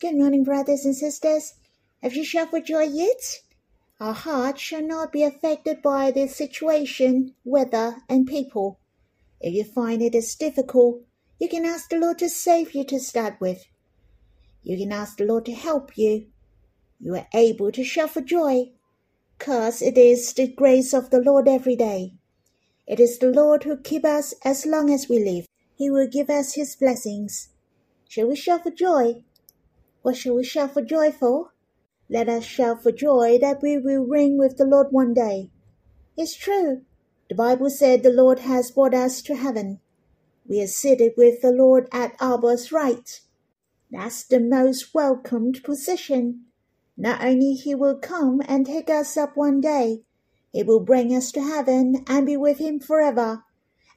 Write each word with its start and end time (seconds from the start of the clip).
Good 0.00 0.14
morning, 0.14 0.44
brothers 0.44 0.84
and 0.84 0.94
sisters. 0.94 1.54
Have 2.04 2.14
you 2.14 2.24
shouted 2.24 2.66
joy 2.66 2.84
yet? 2.84 3.40
Our 3.98 4.12
hearts 4.12 4.60
shall 4.60 4.86
not 4.86 5.10
be 5.10 5.24
affected 5.24 5.82
by 5.82 6.12
the 6.12 6.28
situation, 6.28 7.34
weather, 7.44 7.96
and 8.08 8.24
people. 8.24 8.78
If 9.40 9.54
you 9.54 9.64
find 9.64 10.00
it 10.00 10.14
is 10.14 10.36
difficult, 10.36 11.02
you 11.40 11.48
can 11.48 11.64
ask 11.64 11.90
the 11.90 11.98
Lord 11.98 12.20
to 12.20 12.28
save 12.28 12.76
you 12.76 12.84
to 12.84 13.00
start 13.00 13.40
with. 13.40 13.64
You 14.62 14.78
can 14.78 14.92
ask 14.92 15.16
the 15.16 15.24
Lord 15.24 15.44
to 15.46 15.52
help 15.52 15.98
you. 15.98 16.28
You 17.00 17.16
are 17.16 17.26
able 17.34 17.72
to 17.72 17.82
shout 17.82 18.10
for 18.10 18.20
joy, 18.20 18.70
cause 19.40 19.82
it 19.82 19.98
is 19.98 20.32
the 20.32 20.46
grace 20.46 20.94
of 20.94 21.10
the 21.10 21.20
Lord 21.20 21.48
every 21.48 21.74
day. 21.74 22.14
It 22.86 23.00
is 23.00 23.18
the 23.18 23.32
Lord 23.32 23.64
who 23.64 23.76
keep 23.76 24.04
us 24.04 24.32
as 24.44 24.64
long 24.64 24.90
as 24.90 25.08
we 25.08 25.18
live. 25.18 25.48
He 25.74 25.90
will 25.90 26.06
give 26.06 26.30
us 26.30 26.54
his 26.54 26.76
blessings. 26.76 27.48
Shall 28.08 28.28
we 28.28 28.36
shout 28.36 28.62
for 28.62 28.70
joy? 28.70 29.24
What 30.08 30.16
shall 30.16 30.36
we 30.36 30.44
shout 30.44 30.72
for 30.72 30.80
joy 30.80 31.12
for? 31.12 31.52
Let 32.08 32.30
us 32.30 32.42
shout 32.42 32.82
for 32.82 32.90
joy 32.90 33.36
that 33.42 33.60
we 33.60 33.76
will 33.76 34.06
reign 34.06 34.38
with 34.38 34.56
the 34.56 34.64
Lord 34.64 34.86
one 34.90 35.12
day. 35.12 35.50
It's 36.16 36.34
true. 36.34 36.80
The 37.28 37.34
Bible 37.34 37.68
said 37.68 38.02
the 38.02 38.08
Lord 38.08 38.38
has 38.38 38.70
brought 38.70 38.94
us 38.94 39.20
to 39.20 39.36
heaven. 39.36 39.80
We 40.46 40.62
are 40.62 40.66
seated 40.66 41.12
with 41.18 41.42
the 41.42 41.50
Lord 41.50 41.88
at 41.92 42.16
Abba's 42.22 42.72
right. 42.72 43.20
That's 43.90 44.24
the 44.24 44.40
most 44.40 44.94
welcomed 44.94 45.62
position. 45.62 46.46
Not 46.96 47.22
only 47.22 47.52
he 47.52 47.74
will 47.74 47.98
come 47.98 48.40
and 48.48 48.64
take 48.64 48.88
us 48.88 49.14
up 49.18 49.36
one 49.36 49.60
day, 49.60 50.04
he 50.54 50.62
will 50.62 50.80
bring 50.80 51.14
us 51.14 51.30
to 51.32 51.42
heaven 51.42 52.02
and 52.06 52.24
be 52.24 52.34
with 52.38 52.60
him 52.60 52.80
forever, 52.80 53.44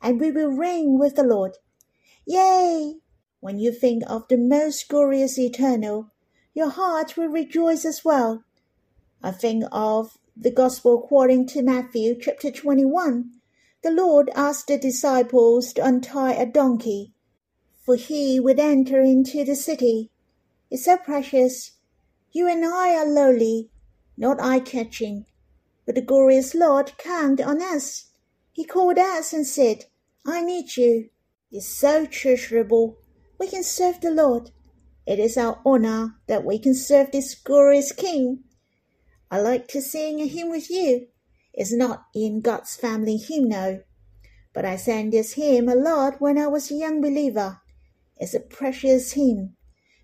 and 0.01 0.19
we 0.19 0.29
will 0.29 0.51
reign 0.51 0.99
with 0.99 1.15
the 1.15 1.23
Lord. 1.23 1.55
Yay! 2.27 2.95
When 3.41 3.57
you 3.57 3.71
think 3.71 4.03
of 4.05 4.27
the 4.27 4.37
most 4.37 4.87
glorious 4.87 5.39
eternal, 5.39 6.11
your 6.53 6.69
heart 6.69 7.17
will 7.17 7.27
rejoice 7.27 7.85
as 7.85 8.05
well. 8.05 8.43
I 9.23 9.31
think 9.31 9.63
of 9.71 10.19
the 10.37 10.51
Gospel 10.51 10.99
according 10.99 11.47
to 11.47 11.63
Matthew 11.63 12.15
chapter 12.21 12.51
21. 12.51 13.31
The 13.81 13.89
Lord 13.89 14.29
asked 14.35 14.67
the 14.67 14.77
disciples 14.77 15.73
to 15.73 15.83
untie 15.83 16.33
a 16.33 16.45
donkey, 16.45 17.13
for 17.83 17.95
he 17.95 18.39
would 18.39 18.59
enter 18.59 19.01
into 19.01 19.43
the 19.43 19.55
city. 19.55 20.11
It's 20.69 20.85
so 20.85 20.97
precious. 20.97 21.71
You 22.31 22.47
and 22.47 22.63
I 22.63 22.95
are 22.95 23.07
lowly, 23.07 23.71
not 24.15 24.39
eye-catching, 24.39 25.25
but 25.87 25.95
the 25.95 26.01
glorious 26.01 26.53
Lord 26.53 26.95
counted 26.99 27.47
on 27.47 27.59
us. 27.59 28.11
He 28.51 28.65
called 28.65 28.99
us 28.99 29.33
and 29.33 29.47
said, 29.47 29.85
I 30.27 30.43
need 30.43 30.77
you. 30.77 31.09
It's 31.51 31.67
so 31.67 32.05
treasurable 32.05 32.97
we 33.41 33.47
can 33.47 33.63
serve 33.63 33.99
the 34.01 34.11
Lord. 34.11 34.51
It 35.07 35.17
is 35.17 35.35
our 35.35 35.59
honor 35.65 36.13
that 36.27 36.45
we 36.45 36.59
can 36.59 36.75
serve 36.75 37.11
this 37.11 37.33
glorious 37.33 37.91
King. 37.91 38.43
I 39.31 39.41
like 39.41 39.67
to 39.69 39.81
sing 39.81 40.21
a 40.21 40.27
hymn 40.27 40.51
with 40.51 40.69
you. 40.69 41.07
It's 41.51 41.73
not 41.73 42.05
in 42.13 42.41
God's 42.41 42.75
family 42.75 43.17
hymnal, 43.17 43.81
but 44.53 44.63
I 44.63 44.75
sang 44.75 45.09
this 45.09 45.33
hymn 45.33 45.67
a 45.69 45.73
lot 45.73 46.21
when 46.21 46.37
I 46.37 46.45
was 46.45 46.69
a 46.69 46.75
young 46.75 47.01
believer. 47.01 47.61
It's 48.17 48.35
a 48.35 48.39
precious 48.39 49.13
hymn. 49.13 49.55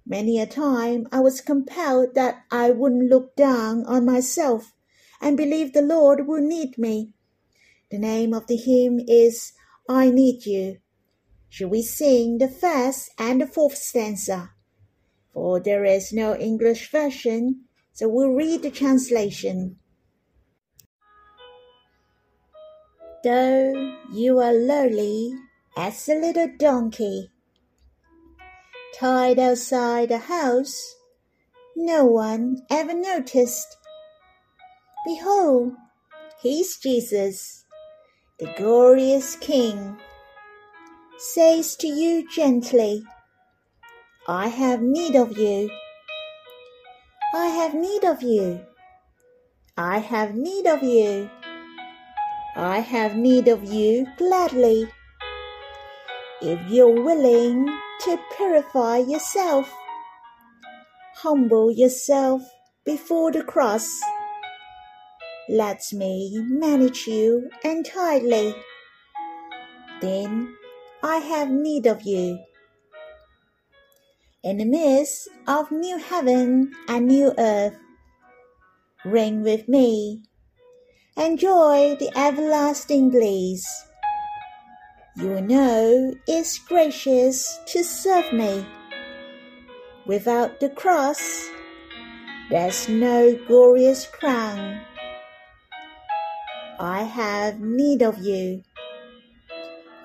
Many 0.04 0.40
a 0.40 0.48
time 0.48 1.06
I 1.12 1.20
was 1.20 1.40
compelled 1.40 2.16
that 2.16 2.44
I 2.50 2.72
wouldn't 2.72 3.08
look 3.08 3.36
down 3.36 3.86
on 3.86 4.04
myself 4.04 4.74
and 5.22 5.38
believe 5.38 5.74
the 5.74 5.84
Lord 5.84 6.26
would 6.26 6.42
need 6.42 6.80
me. 6.80 7.14
The 7.92 8.00
name 8.00 8.34
of 8.34 8.48
the 8.48 8.58
hymn 8.58 9.00
is 9.08 9.54
I 9.88 10.10
Need 10.10 10.48
You. 10.48 10.80
Should 11.50 11.70
we 11.70 11.82
sing 11.82 12.38
the 12.38 12.50
first 12.50 13.12
and 13.18 13.42
the 13.42 13.48
fourth 13.48 13.78
stanza? 13.78 14.52
For 15.34 15.60
there 15.60 15.86
is 15.86 16.12
no 16.12 16.36
English 16.36 16.92
version, 16.92 17.66
so 17.94 18.08
we'll 18.08 18.34
read 18.34 18.64
the 18.64 18.72
translation. 18.72 19.78
Though 23.24 23.96
you 24.12 24.40
are 24.40 24.54
lowly 24.54 25.34
as 25.76 26.08
a 26.08 26.16
little 26.16 26.50
donkey, 26.58 27.32
tied 28.94 29.40
outside 29.40 30.10
the 30.10 30.18
house, 30.18 30.96
no 31.76 32.06
one 32.06 32.58
ever 32.70 32.94
noticed. 32.94 33.78
Behold, 35.06 35.74
he's 36.42 36.78
Jesus, 36.78 37.66
the 38.40 38.54
glorious 38.58 39.36
King 39.36 39.98
says 41.20 41.76
to 41.76 41.88
you 41.88 42.30
gently, 42.30 43.04
I 44.28 44.50
have 44.50 44.82
need 44.82 45.16
of 45.16 45.36
you. 45.36 45.72
I 47.34 47.48
have 47.48 47.74
need 47.74 48.04
of 48.04 48.22
you. 48.22 48.62
I 49.76 49.98
have 49.98 50.36
need 50.36 50.68
of 50.68 50.84
you. 50.84 51.28
I 52.56 52.80
have 52.80 53.16
need 53.16 53.48
of 53.48 53.64
you 53.64 54.06
gladly. 54.18 54.88
If 56.40 56.60
you're 56.70 57.02
willing 57.02 57.66
to 58.02 58.20
purify 58.38 58.98
yourself, 58.98 59.74
humble 61.16 61.72
yourself 61.72 62.44
before 62.86 63.32
the 63.32 63.44
cross. 63.44 63.90
Let 65.50 65.82
me 65.94 66.38
manage 66.48 67.08
you 67.08 67.50
entirely. 67.64 68.56
Then 70.00 70.56
I 71.08 71.20
have 71.20 71.50
need 71.50 71.86
of 71.86 72.02
you. 72.02 72.38
In 74.44 74.58
the 74.58 74.66
midst 74.66 75.30
of 75.48 75.72
new 75.72 75.98
heaven 75.98 76.74
and 76.90 77.08
new 77.08 77.34
earth, 77.38 77.78
reign 79.06 79.42
with 79.42 79.70
me. 79.70 80.24
Enjoy 81.16 81.96
the 81.96 82.12
everlasting 82.14 83.10
bliss. 83.10 83.64
You 85.16 85.40
know 85.40 86.14
it's 86.28 86.60
gracious 86.60 87.58
to 87.68 87.86
serve 87.86 88.34
me. 88.34 88.66
Without 90.06 90.60
the 90.60 90.72
cross, 90.72 91.50
there's 92.50 92.90
no 92.90 93.34
glorious 93.48 94.06
crown. 94.08 94.82
I 96.82 97.04
have 97.04 97.62
need 97.62 98.02
of 98.02 98.18
you. 98.18 98.64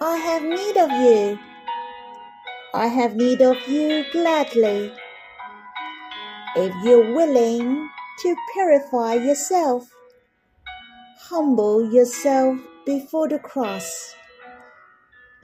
I 0.04 0.16
have 0.16 0.42
need 0.42 0.76
of 0.76 0.90
you. 0.90 1.38
I 2.74 2.88
have 2.88 3.14
need 3.14 3.40
of 3.40 3.56
you 3.68 4.04
gladly. 4.10 4.92
If 6.56 6.74
you're 6.84 7.14
willing 7.14 7.88
to 8.22 8.36
purify 8.52 9.14
yourself, 9.14 9.88
humble 11.28 11.94
yourself 11.94 12.58
before 12.84 13.28
the 13.28 13.38
cross. 13.38 14.16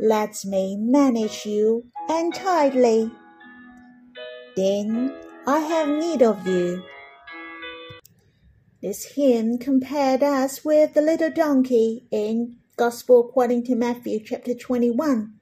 Let 0.00 0.44
me 0.44 0.76
manage 0.76 1.46
you 1.46 1.84
entirely. 2.10 3.12
Then 4.56 5.14
I 5.46 5.60
have 5.60 5.88
need 5.88 6.20
of 6.20 6.44
you. 6.44 6.82
This 8.82 9.04
hymn 9.14 9.58
compared 9.58 10.24
us 10.24 10.64
with 10.64 10.94
the 10.94 11.00
little 11.00 11.30
donkey 11.30 12.08
in 12.10 12.56
Gospel 12.78 13.28
according 13.28 13.64
to 13.64 13.74
Matthew 13.74 14.20
chapter 14.24 14.54
21. 14.54 15.34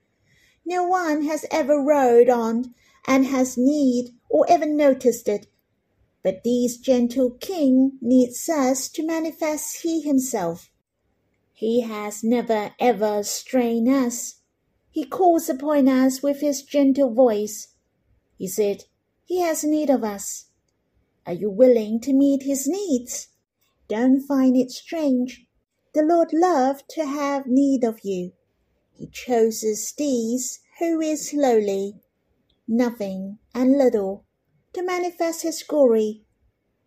No 0.64 0.84
one 0.84 1.26
has 1.26 1.44
ever 1.50 1.78
rode 1.78 2.30
on 2.30 2.74
and 3.06 3.26
has 3.26 3.58
need 3.58 4.14
or 4.30 4.46
ever 4.48 4.64
noticed 4.64 5.28
it. 5.28 5.46
But 6.24 6.44
this 6.44 6.78
gentle 6.78 7.32
king 7.32 7.98
needs 8.00 8.48
us 8.48 8.88
to 8.88 9.06
manifest 9.06 9.82
he 9.82 10.00
himself. 10.00 10.70
He 11.52 11.82
has 11.82 12.24
never 12.24 12.72
ever 12.80 13.22
strained 13.22 13.90
us. 13.90 14.36
He 14.90 15.04
calls 15.04 15.50
upon 15.50 15.88
us 15.88 16.22
with 16.22 16.40
his 16.40 16.62
gentle 16.62 17.12
voice. 17.12 17.68
He 18.38 18.48
said, 18.48 18.84
He 19.26 19.42
has 19.42 19.62
need 19.62 19.90
of 19.90 20.02
us. 20.02 20.46
Are 21.26 21.34
you 21.34 21.50
willing 21.50 22.00
to 22.00 22.14
meet 22.14 22.44
his 22.44 22.66
needs? 22.66 23.28
Don't 23.88 24.22
find 24.22 24.56
it 24.56 24.70
strange 24.70 25.45
the 25.96 26.02
Lord 26.02 26.28
loved 26.30 26.90
to 26.90 27.06
have 27.06 27.46
need 27.46 27.82
of 27.82 28.00
you. 28.04 28.32
He 28.92 29.06
chooses 29.06 29.94
these 29.96 30.60
who 30.78 31.00
is 31.00 31.32
lowly, 31.32 31.94
nothing 32.68 33.38
and 33.54 33.78
little, 33.78 34.26
to 34.74 34.82
manifest 34.82 35.40
his 35.40 35.62
glory. 35.62 36.22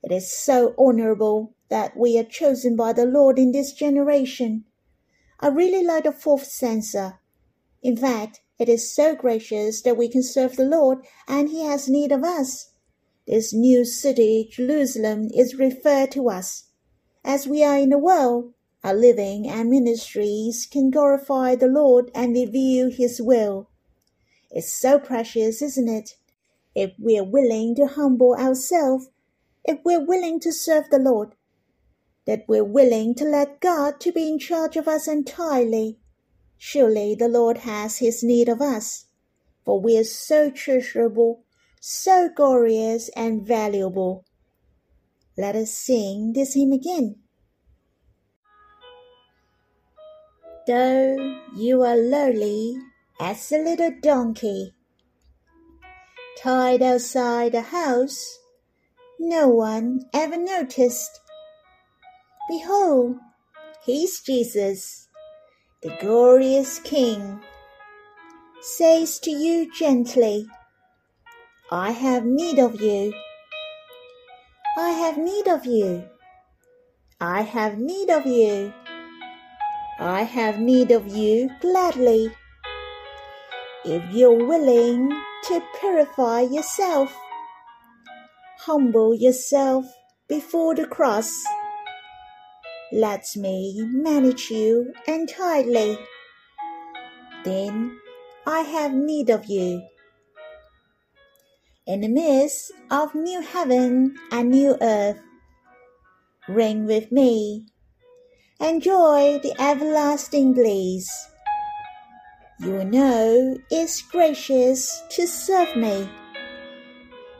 It 0.03 0.11
is 0.11 0.31
so 0.31 0.75
honorable 0.77 1.55
that 1.69 1.97
we 1.97 2.19
are 2.19 2.23
chosen 2.23 2.75
by 2.75 2.93
the 2.93 3.07
Lord 3.07 3.39
in 3.39 3.51
this 3.51 3.73
generation. 3.73 4.65
I 5.39 5.47
really 5.47 5.83
like 5.83 6.03
the 6.03 6.11
fourth 6.11 6.45
stanza. 6.45 7.17
In 7.81 7.97
fact, 7.97 8.41
it 8.59 8.69
is 8.69 8.93
so 8.93 9.15
gracious 9.15 9.81
that 9.81 9.97
we 9.97 10.07
can 10.07 10.21
serve 10.21 10.55
the 10.55 10.65
Lord 10.65 10.99
and 11.27 11.49
he 11.49 11.63
has 11.63 11.89
need 11.89 12.11
of 12.11 12.23
us. 12.23 12.73
This 13.25 13.55
new 13.55 13.85
city, 13.85 14.47
Jerusalem, 14.51 15.29
is 15.33 15.55
referred 15.55 16.11
to 16.11 16.29
us. 16.29 16.65
As 17.23 17.47
we 17.47 17.63
are 17.63 17.79
in 17.79 17.89
the 17.89 17.97
world, 17.97 18.53
our 18.83 18.93
living 18.93 19.47
and 19.47 19.69
ministries 19.69 20.67
can 20.71 20.89
glorify 20.89 21.55
the 21.55 21.67
Lord 21.67 22.11
and 22.15 22.33
reveal 22.33 22.89
His 22.89 23.21
will. 23.21 23.69
It's 24.51 24.73
so 24.73 24.99
precious, 24.99 25.61
isn't 25.61 25.89
it? 25.89 26.15
if 26.75 26.93
we're 26.97 27.23
willing 27.23 27.75
to 27.75 27.87
humble 27.87 28.35
ourselves, 28.35 29.09
if 29.65 29.79
we're 29.83 30.05
willing 30.05 30.39
to 30.39 30.51
serve 30.53 30.89
the 30.89 30.99
Lord, 30.99 31.35
that 32.25 32.45
we're 32.47 32.63
willing 32.63 33.15
to 33.15 33.25
let 33.25 33.59
God 33.59 33.99
to 34.01 34.11
be 34.11 34.29
in 34.29 34.39
charge 34.39 34.77
of 34.77 34.87
us 34.87 35.07
entirely, 35.07 35.99
surely 36.57 37.15
the 37.15 37.27
Lord 37.27 37.59
has 37.59 37.97
his 37.97 38.23
need 38.23 38.47
of 38.47 38.61
us, 38.61 39.07
for 39.65 39.81
we 39.81 39.97
are 39.97 40.03
so 40.03 40.49
treasurable, 40.49 41.43
so 41.81 42.29
glorious 42.33 43.09
and 43.09 43.45
valuable. 43.45 44.25
Let 45.37 45.55
us 45.55 45.73
sing 45.73 46.33
this 46.33 46.53
hymn 46.53 46.71
again. 46.71 47.15
Though 50.69 51.41
you 51.55 51.81
are 51.81 51.97
lowly 51.97 52.77
as 53.19 53.51
a 53.51 53.57
little 53.57 53.91
donkey, 54.03 54.75
tied 56.37 56.83
outside 56.83 57.53
the 57.53 57.61
house, 57.61 58.37
no 59.19 59.47
one 59.47 60.01
ever 60.13 60.37
noticed. 60.37 61.21
Behold, 62.47 63.15
he's 63.83 64.21
Jesus, 64.21 65.07
the 65.81 65.97
glorious 65.99 66.77
King, 66.77 67.41
says 68.61 69.17
to 69.21 69.31
you 69.31 69.73
gently, 69.73 70.45
I 71.71 71.93
have 71.93 72.25
need 72.25 72.59
of 72.59 72.79
you. 72.79 73.11
I 74.77 74.91
have 74.91 75.17
need 75.17 75.47
of 75.47 75.65
you. 75.65 76.07
I 77.19 77.41
have 77.41 77.79
need 77.79 78.11
of 78.11 78.27
you. 78.27 78.71
I 80.01 80.23
have 80.23 80.61
need 80.61 80.91
of 80.91 81.07
you 81.07 81.49
gladly. 81.59 82.31
If 83.83 84.01
you're 84.13 84.45
willing 84.45 85.09
to 85.09 85.61
purify 85.77 86.39
yourself, 86.41 87.13
humble 88.59 89.13
yourself 89.13 89.85
before 90.29 90.73
the 90.73 90.87
cross. 90.87 91.43
Let 92.93 93.25
me 93.35 93.81
manage 93.91 94.49
you 94.49 94.93
entirely. 95.05 95.99
Then 97.43 97.99
I 98.47 98.61
have 98.61 98.93
need 98.93 99.29
of 99.29 99.47
you. 99.47 99.81
In 101.85 101.99
the 101.99 102.07
midst 102.07 102.71
of 102.89 103.15
new 103.15 103.41
heaven 103.41 104.15
and 104.31 104.49
new 104.49 104.77
earth, 104.79 105.19
reign 106.47 106.85
with 106.85 107.11
me 107.11 107.65
enjoy 108.61 109.39
the 109.39 109.55
everlasting 109.57 110.53
bliss. 110.53 111.07
You 112.59 112.83
know 112.83 113.57
it's 113.71 114.01
gracious 114.01 115.01
to 115.11 115.25
serve 115.25 115.77
me. 115.77 116.09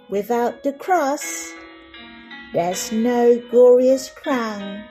Without 0.10 0.63
the 0.63 0.71
cross, 0.71 1.51
there's 2.54 2.94
no 2.94 3.38
glorious 3.51 4.10
crown. 4.10 4.86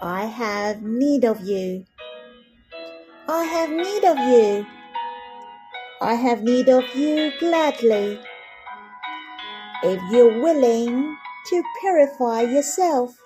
I 0.00 0.26
have 0.26 0.82
need 0.82 1.24
of 1.24 1.40
you. 1.40 1.84
I 3.26 3.42
have 3.42 3.70
need 3.70 4.04
of 4.04 4.18
you. 4.18 4.66
I 6.00 6.14
have 6.14 6.44
need 6.44 6.68
of 6.68 6.84
you 6.94 7.32
gladly. 7.40 8.20
If 9.82 10.00
you're 10.12 10.40
willing 10.40 11.16
to 11.48 11.62
purify 11.80 12.42
yourself 12.42 13.18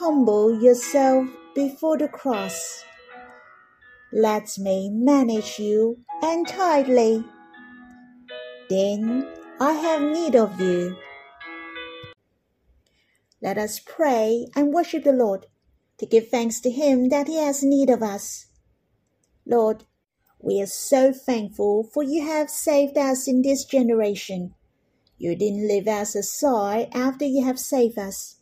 humble 0.00 0.62
yourself 0.62 1.28
before 1.54 1.98
the 1.98 2.08
cross. 2.08 2.82
Let 4.10 4.56
me 4.58 4.88
manage 4.90 5.58
you 5.58 5.98
entirely. 6.22 7.22
Then 8.70 9.28
I 9.60 9.72
have 9.74 10.00
need 10.00 10.34
of 10.34 10.58
you. 10.58 10.96
Let 13.42 13.58
us 13.58 13.78
pray 13.78 14.46
and 14.56 14.72
worship 14.72 15.04
the 15.04 15.12
Lord 15.12 15.44
to 15.98 16.06
give 16.06 16.28
thanks 16.28 16.60
to 16.60 16.70
Him 16.70 17.10
that 17.10 17.28
He 17.28 17.36
has 17.36 17.62
need 17.62 17.90
of 17.90 18.02
us. 18.02 18.46
Lord, 19.44 19.84
we 20.38 20.62
are 20.62 20.66
so 20.66 21.12
thankful 21.12 21.84
for 21.84 22.02
you 22.02 22.24
have 22.24 22.48
saved 22.48 22.96
us 22.96 23.28
in 23.28 23.42
this 23.42 23.66
generation. 23.66 24.54
You 25.18 25.36
didn't 25.36 25.68
leave 25.68 25.88
us 25.88 26.14
aside 26.14 26.88
after 26.94 27.26
you 27.26 27.44
have 27.44 27.58
saved 27.58 27.98
us. 27.98 28.39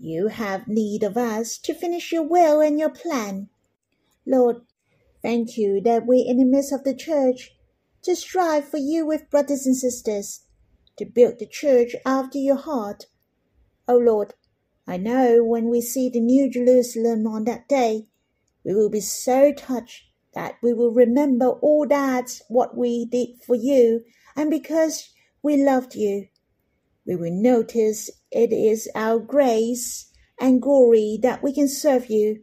You 0.00 0.28
have 0.28 0.68
need 0.68 1.02
of 1.02 1.16
us 1.16 1.58
to 1.58 1.74
finish 1.74 2.12
your 2.12 2.22
will 2.22 2.60
and 2.60 2.78
your 2.78 2.90
plan. 2.90 3.48
Lord, 4.24 4.62
thank 5.22 5.58
you 5.58 5.80
that 5.80 6.06
we 6.06 6.20
in 6.20 6.38
the 6.38 6.44
midst 6.44 6.72
of 6.72 6.84
the 6.84 6.94
church 6.94 7.56
to 8.02 8.14
strive 8.14 8.68
for 8.68 8.76
you 8.76 9.04
with 9.04 9.28
brothers 9.28 9.66
and 9.66 9.76
sisters, 9.76 10.44
to 10.98 11.04
build 11.04 11.40
the 11.40 11.46
church 11.46 11.96
after 12.06 12.38
your 12.38 12.56
heart. 12.56 13.06
O 13.88 13.96
oh 13.96 13.98
Lord, 13.98 14.34
I 14.86 14.98
know 14.98 15.42
when 15.42 15.68
we 15.68 15.80
see 15.80 16.08
the 16.08 16.20
New 16.20 16.48
Jerusalem 16.48 17.26
on 17.26 17.44
that 17.44 17.68
day, 17.68 18.06
we 18.64 18.74
will 18.74 18.90
be 18.90 19.00
so 19.00 19.52
touched 19.52 20.04
that 20.34 20.58
we 20.62 20.72
will 20.72 20.92
remember 20.92 21.48
all 21.48 21.88
that 21.88 22.40
what 22.48 22.76
we 22.76 23.04
did 23.04 23.42
for 23.44 23.56
you 23.56 24.04
and 24.36 24.48
because 24.48 25.10
we 25.42 25.56
loved 25.56 25.96
you 25.96 26.28
we 27.08 27.16
will 27.16 27.32
notice 27.32 28.10
it 28.30 28.52
is 28.52 28.88
our 28.94 29.18
grace 29.18 30.12
and 30.40 30.60
glory 30.60 31.18
that 31.22 31.42
we 31.42 31.52
can 31.52 31.68
serve 31.68 32.10
you. 32.10 32.42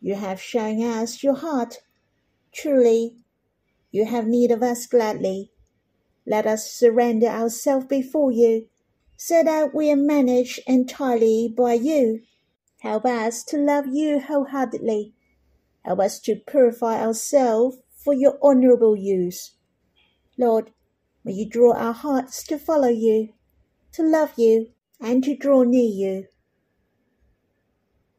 You 0.00 0.14
have 0.16 0.40
shown 0.40 0.82
us 0.82 1.22
your 1.22 1.36
heart. 1.36 1.78
Truly, 2.52 3.16
you 3.90 4.04
have 4.04 4.26
need 4.26 4.50
of 4.50 4.62
us 4.62 4.86
gladly. 4.86 5.52
Let 6.26 6.46
us 6.46 6.70
surrender 6.70 7.26
ourselves 7.26 7.86
before 7.86 8.32
you, 8.32 8.68
so 9.16 9.42
that 9.42 9.74
we 9.74 9.90
are 9.90 9.96
managed 9.96 10.60
entirely 10.66 11.52
by 11.56 11.74
you. 11.74 12.22
Help 12.80 13.06
us 13.06 13.42
to 13.44 13.56
love 13.56 13.86
you 13.86 14.20
wholeheartedly. 14.20 15.14
Help 15.84 16.00
us 16.00 16.20
to 16.20 16.36
purify 16.36 17.00
ourselves 17.00 17.78
for 17.96 18.12
your 18.12 18.38
honorable 18.42 18.96
use. 18.96 19.52
Lord, 20.38 20.70
may 21.24 21.32
you 21.32 21.48
draw 21.48 21.72
our 21.74 21.94
hearts 21.94 22.44
to 22.48 22.58
follow 22.58 22.88
you 22.88 23.30
to 23.94 24.02
love 24.02 24.32
you, 24.36 24.68
and 25.00 25.22
to 25.24 25.36
draw 25.36 25.62
near 25.62 25.88
you. 25.88 26.26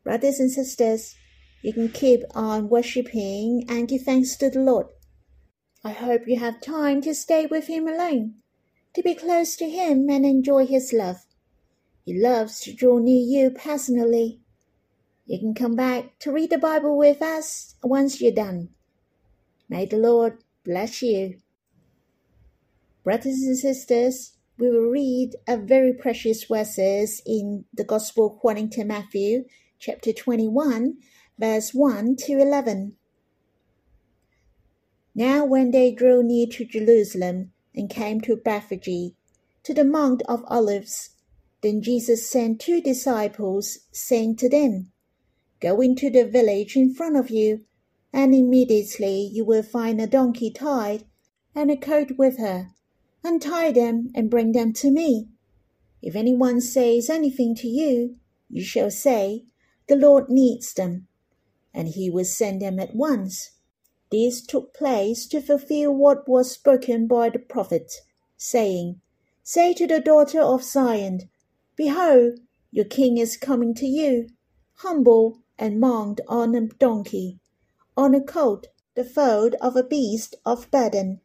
Brothers 0.04 0.40
and 0.40 0.52
sisters, 0.52 1.16
you 1.62 1.74
can 1.74 1.90
keep 1.90 2.22
on 2.36 2.70
worshipping 2.70 3.66
and 3.68 3.88
give 3.88 4.04
thanks 4.04 4.36
to 4.38 4.50
the 4.50 4.60
Lord. 4.60 4.88
I 5.84 5.92
hope 5.92 6.28
you 6.28 6.40
have 6.40 6.62
time 6.62 7.02
to 7.02 7.16
stay 7.16 7.46
with 7.46 7.68
Him 7.68 7.88
alone, 7.88 8.36
to 8.94 9.02
be 9.02 9.16
close 9.16 9.56
to 9.58 9.70
Him 9.70 10.10
and 10.10 10.26
enjoy 10.26 10.66
His 10.66 10.94
love. 10.94 11.26
He 12.06 12.14
loves 12.14 12.60
to 12.62 12.74
draw 12.74 13.00
near 13.00 13.20
you 13.20 13.50
personally. 13.50 14.42
You 15.26 15.40
can 15.40 15.56
come 15.56 15.76
back 15.76 16.20
to 16.20 16.32
read 16.32 16.52
the 16.52 16.60
Bible 16.60 16.96
with 16.96 17.22
us 17.22 17.76
once 17.82 18.22
you're 18.22 18.32
done. 18.32 18.70
May 19.68 19.88
the 19.88 19.98
Lord 19.98 20.44
bless 20.64 21.02
you. 21.02 21.40
Brothers 23.04 23.42
and 23.42 23.58
sisters, 23.58 24.35
we 24.58 24.70
will 24.70 24.90
read 24.90 25.32
a 25.48 25.58
very 25.58 25.94
precious 25.94 26.46
verses 26.46 27.22
in 27.26 27.66
the 27.74 27.84
Gospel 27.84 28.28
according 28.28 28.70
to 28.72 28.86
Matthew, 28.86 29.44
chapter 29.80 30.14
21, 30.14 30.96
verse 31.38 31.72
1 31.74 32.16
to 32.20 32.34
11. 32.34 32.96
Now, 35.14 35.44
when 35.46 35.72
they 35.72 35.92
drew 35.92 36.24
near 36.24 36.48
to 36.48 36.66
Jerusalem 36.66 37.52
and 37.74 37.90
came 37.90 38.22
to 38.22 38.38
Bethphage, 38.38 39.16
to 39.64 39.74
the 39.74 39.84
Mount 39.84 40.22
of 40.30 40.44
Olives, 40.48 41.10
then 41.62 41.82
Jesus 41.82 42.30
sent 42.30 42.62
two 42.62 42.80
disciples, 42.80 43.80
saying 43.92 44.38
to 44.38 44.48
them, 44.48 44.92
Go 45.60 45.82
into 45.82 46.10
the 46.10 46.26
village 46.26 46.78
in 46.78 46.94
front 46.94 47.18
of 47.18 47.30
you, 47.30 47.66
and 48.14 48.34
immediately 48.34 49.30
you 49.34 49.44
will 49.44 49.64
find 49.64 50.00
a 50.00 50.08
donkey 50.08 50.50
tied, 50.50 51.04
and 51.54 51.70
a 51.70 51.76
colt 51.76 52.12
with 52.18 52.38
her 52.38 52.75
Untie 53.28 53.72
them 53.72 54.12
and 54.14 54.30
bring 54.30 54.52
them 54.52 54.72
to 54.72 54.92
me. 54.92 55.28
If 56.00 56.16
anyone 56.16 56.62
says 56.62 57.10
anything 57.10 57.56
to 57.56 57.68
you, 57.68 58.18
you 58.52 58.64
shall 58.64 58.92
say, 58.92 59.46
The 59.88 59.96
Lord 59.96 60.30
needs 60.30 60.76
them, 60.76 61.08
and 61.74 61.88
he 61.88 62.08
will 62.08 62.26
send 62.26 62.62
them 62.62 62.80
at 62.80 62.96
once. 62.96 63.54
This 64.12 64.46
took 64.46 64.76
place 64.76 65.26
to 65.30 65.42
fulfill 65.42 65.92
what 65.92 66.30
was 66.30 66.52
spoken 66.52 67.08
by 67.08 67.32
the 67.32 67.40
prophet, 67.40 67.92
saying, 68.38 69.02
Say 69.42 69.74
to 69.74 69.88
the 69.88 70.00
daughter 70.00 70.42
of 70.42 70.64
Zion, 70.64 71.22
Behold, 71.76 72.42
your 72.70 72.86
king 72.86 73.18
is 73.18 73.38
coming 73.38 73.74
to 73.74 73.88
you, 73.88 74.30
humble 74.76 75.40
and 75.58 75.80
mounted 75.80 76.24
on 76.28 76.54
a 76.54 76.68
donkey, 76.68 77.40
on 77.98 78.14
a 78.14 78.22
colt, 78.22 78.68
the 78.94 79.04
foal 79.04 79.50
of 79.62 79.76
a 79.76 79.84
beast 79.84 80.36
of 80.46 80.70
burden 80.70 81.22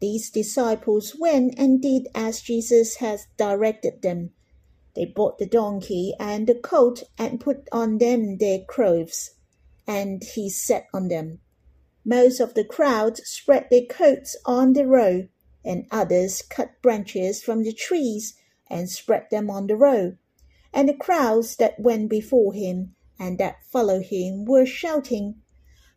these 0.00 0.30
disciples 0.30 1.16
went 1.18 1.58
and 1.58 1.80
did 1.80 2.08
as 2.14 2.42
Jesus 2.42 2.96
had 2.96 3.20
directed 3.36 4.02
them. 4.02 4.32
They 4.94 5.04
bought 5.04 5.38
the 5.38 5.46
donkey 5.46 6.14
and 6.18 6.46
the 6.46 6.54
colt 6.54 7.02
and 7.18 7.40
put 7.40 7.68
on 7.72 7.98
them 7.98 8.38
their 8.38 8.60
clothes, 8.60 9.32
and 9.86 10.22
he 10.22 10.48
sat 10.50 10.86
on 10.92 11.08
them. 11.08 11.40
Most 12.04 12.40
of 12.40 12.54
the 12.54 12.64
crowd 12.64 13.18
spread 13.18 13.68
their 13.70 13.84
coats 13.84 14.36
on 14.44 14.72
the 14.72 14.86
road, 14.86 15.28
and 15.64 15.86
others 15.90 16.42
cut 16.42 16.80
branches 16.82 17.42
from 17.42 17.62
the 17.62 17.72
trees 17.72 18.34
and 18.70 18.88
spread 18.88 19.26
them 19.30 19.50
on 19.50 19.66
the 19.66 19.76
road. 19.76 20.18
And 20.72 20.88
the 20.88 20.94
crowds 20.94 21.56
that 21.56 21.80
went 21.80 22.08
before 22.10 22.52
him 22.52 22.94
and 23.18 23.38
that 23.38 23.64
followed 23.64 24.06
him 24.06 24.44
were 24.44 24.66
shouting, 24.66 25.42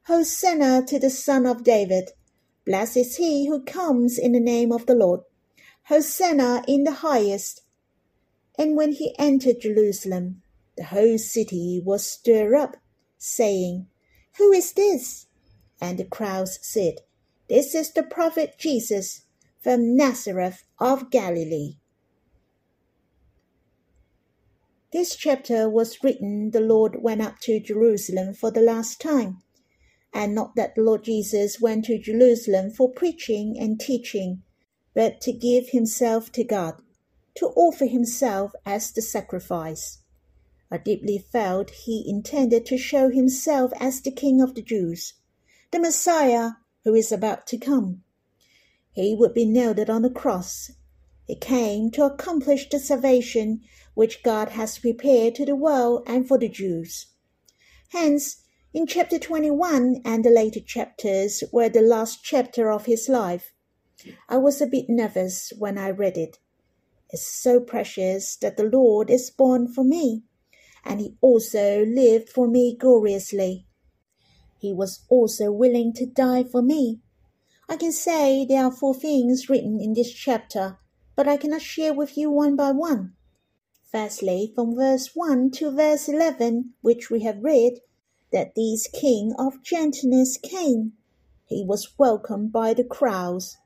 Hosanna 0.08 0.84
to 0.88 1.00
the 1.00 1.10
Son 1.10 1.46
of 1.46 1.64
David! 1.64 2.12
Blessed 2.70 2.98
is 2.98 3.16
he 3.16 3.48
who 3.48 3.64
comes 3.64 4.20
in 4.20 4.34
the 4.34 4.40
name 4.40 4.72
of 4.72 4.86
the 4.86 4.94
Lord! 4.94 5.22
Hosanna 5.86 6.64
in 6.68 6.84
the 6.84 7.02
highest! 7.02 7.64
And 8.60 8.78
when 8.78 8.92
he 8.92 9.16
entered 9.18 9.62
Jerusalem, 9.62 10.44
the 10.78 10.84
whole 10.84 11.18
city 11.18 11.82
was 11.84 12.06
stirred 12.06 12.54
up, 12.54 12.78
saying, 13.18 13.88
Who 14.38 14.52
is 14.52 14.74
this? 14.74 15.26
And 15.82 15.98
the 15.98 16.06
crowds 16.06 16.60
said, 16.62 17.00
This 17.48 17.74
is 17.74 17.92
the 17.92 18.04
prophet 18.04 18.54
Jesus 18.60 19.24
from 19.60 19.96
Nazareth 19.96 20.64
of 20.78 21.10
Galilee. 21.10 21.78
This 24.94 25.16
chapter 25.16 25.68
was 25.68 26.04
written 26.04 26.52
the 26.52 26.62
Lord 26.62 27.02
went 27.02 27.22
up 27.22 27.40
to 27.40 27.60
Jerusalem 27.60 28.36
for 28.36 28.52
the 28.52 28.62
last 28.62 29.02
time, 29.02 29.42
and 30.14 30.34
not 30.34 30.56
that 30.56 30.76
the 30.76 30.82
Lord 30.82 31.04
Jesus 31.04 31.62
went 31.62 31.86
to 31.86 31.98
Jerusalem 31.98 32.72
for 32.72 32.92
preaching 32.92 33.58
and 33.60 33.80
teaching, 33.80 34.44
but 34.94 35.22
to 35.22 35.32
give 35.32 35.70
himself 35.70 36.32
to 36.34 36.44
God, 36.44 36.82
to 37.36 37.48
offer 37.56 37.86
himself 37.86 38.54
as 38.66 38.92
the 38.92 39.02
sacrifice. 39.02 40.00
I 40.72 40.78
deeply 40.78 41.18
felt 41.18 41.72
he 41.72 42.08
intended 42.08 42.66
to 42.68 42.78
show 42.78 43.10
himself 43.10 43.72
as 43.80 44.02
the 44.02 44.12
King 44.12 44.42
of 44.42 44.56
the 44.56 44.62
Jews, 44.62 45.14
the 45.72 45.80
Messiah 45.80 46.52
who 46.84 46.94
is 46.94 47.12
about 47.12 47.48
to 47.48 47.58
come. 47.58 48.04
He 48.92 49.16
would 49.16 49.34
be 49.34 49.46
nailed 49.46 49.90
on 49.90 50.02
the 50.02 50.10
cross. 50.10 50.72
He 51.26 51.36
came 51.36 51.92
to 51.92 52.04
accomplish 52.04 52.70
the 52.70 52.80
salvation 52.80 53.62
which 53.94 54.24
God 54.24 54.50
has 54.50 54.80
prepared 54.80 55.36
to 55.36 55.46
the 55.46 55.56
world 55.56 56.04
and 56.08 56.28
for 56.28 56.38
the 56.38 56.50
Jews. 56.50 57.08
Hence, 57.90 58.44
in 58.72 58.86
chapter 58.86 59.18
21 59.18 60.02
and 60.06 60.24
the 60.24 60.30
later 60.30 60.60
chapters 60.60 61.44
were 61.52 61.70
the 61.70 61.82
last 61.82 62.24
chapter 62.24 62.72
of 62.72 62.86
his 62.86 63.10
life. 63.10 63.52
I 64.28 64.38
was 64.38 64.62
a 64.62 64.68
bit 64.68 64.86
nervous 64.88 65.52
when 65.58 65.78
I 65.80 65.90
read 65.90 66.18
it. 66.18 66.38
It's 67.10 67.26
so 67.26 67.60
precious 67.60 68.36
that 68.38 68.58
the 68.58 68.70
Lord 68.70 69.10
is 69.10 69.32
born 69.32 69.68
for 69.68 69.84
me, 69.84 70.22
and 70.86 71.00
he 71.00 71.16
also 71.20 71.84
lived 71.84 72.30
for 72.30 72.48
me 72.48 72.78
gloriously. 72.78 73.66
He 74.60 74.72
was 74.72 75.04
also 75.10 75.52
willing 75.52 75.92
to 75.94 76.06
die 76.06 76.44
for 76.44 76.62
me. 76.62 77.02
I 77.68 77.76
can 77.76 77.92
say 77.92 78.46
there 78.46 78.66
are 78.66 78.72
four 78.72 78.94
things 78.94 79.50
written 79.50 79.80
in 79.82 79.94
this 79.94 80.14
chapter, 80.14 80.78
but 81.16 81.28
I 81.28 81.38
cannot 81.38 81.64
share 81.64 81.94
with 81.94 82.16
you 82.16 82.30
one 82.30 82.56
by 82.56 82.72
one. 82.72 83.14
Firstly, 83.92 84.52
from 84.54 84.76
verse 84.76 85.16
1 85.16 85.50
to 85.54 85.72
verse 85.72 86.08
11, 86.08 86.76
which 86.82 87.10
we 87.10 87.24
have 87.24 87.44
read, 87.44 87.80
that 88.32 88.56
this 88.56 88.88
king 88.88 89.34
of 89.38 89.64
gentleness 89.64 90.38
came. 90.38 90.94
He 91.46 91.64
was 91.64 91.98
welcomed 91.98 92.52
by 92.52 92.74
the 92.74 92.84
crowds. 92.84 93.58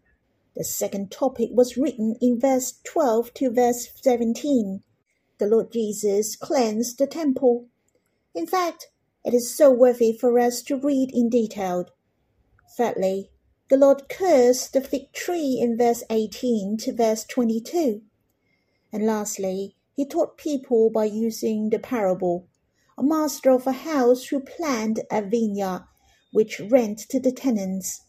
The 0.56 0.64
second 0.64 1.12
topic 1.12 1.50
was 1.52 1.78
written 1.78 2.16
in 2.22 2.40
verse 2.40 2.80
12 2.84 3.34
to 3.36 3.52
verse 3.52 3.90
17. 3.96 4.84
The 5.40 5.48
Lord 5.48 5.72
Jesus 5.72 6.36
cleansed 6.36 6.98
the 6.98 7.08
temple. 7.08 7.68
In 8.34 8.48
fact, 8.48 8.90
it 9.26 9.34
is 9.34 9.56
so 9.56 9.72
worthy 9.72 10.16
for 10.18 10.40
us 10.40 10.62
to 10.64 10.78
read 10.78 11.12
in 11.14 11.30
detail. 11.30 11.88
Thirdly, 12.78 13.32
the 13.70 13.78
Lord 13.78 14.08
cursed 14.10 14.74
the 14.74 14.82
fig 14.82 15.12
tree 15.14 15.58
in 15.62 15.78
verse 15.78 16.04
18 16.10 16.78
to 16.78 16.94
verse 16.94 17.26
22. 17.26 18.02
And 18.92 19.06
lastly, 19.06 19.76
he 19.96 20.06
taught 20.06 20.38
people 20.38 20.90
by 20.90 21.06
using 21.06 21.70
the 21.70 21.80
parable. 21.80 22.48
A 23.04 23.06
master 23.06 23.52
of 23.52 23.68
a 23.68 23.74
house 23.74 24.28
who 24.28 24.40
planted 24.40 25.08
a 25.12 25.22
vineyard 25.22 25.84
which 26.32 26.62
rent 26.62 27.00
to 27.10 27.20
the 27.20 27.34
tenants. 27.34 28.06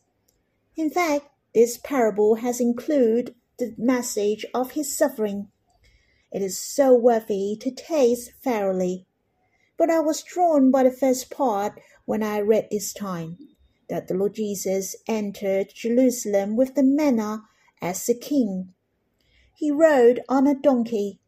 In 0.76 0.88
fact, 0.88 1.26
this 1.52 1.78
parable 1.78 2.36
has 2.36 2.60
included 2.60 3.34
the 3.58 3.74
message 3.76 4.46
of 4.54 4.70
his 4.70 4.96
suffering. 4.96 5.50
It 6.30 6.42
is 6.42 6.60
so 6.60 6.94
worthy 6.94 7.56
to 7.60 7.72
taste 7.72 8.34
thoroughly 8.44 9.08
but 9.76 9.90
I 9.90 9.98
was 9.98 10.22
drawn 10.22 10.70
by 10.70 10.84
the 10.84 10.92
first 10.92 11.30
part 11.30 11.80
when 12.04 12.22
I 12.22 12.38
read 12.38 12.68
this 12.70 12.92
time 12.92 13.38
that 13.88 14.06
the 14.06 14.14
Lord 14.14 14.34
Jesus 14.34 14.94
entered 15.08 15.72
Jerusalem 15.74 16.54
with 16.54 16.76
the 16.76 16.84
manna 16.84 17.42
as 17.82 18.08
a 18.08 18.14
king. 18.14 18.72
He 19.56 19.72
rode 19.72 20.20
on 20.28 20.46
a 20.46 20.54
donkey, 20.54 21.20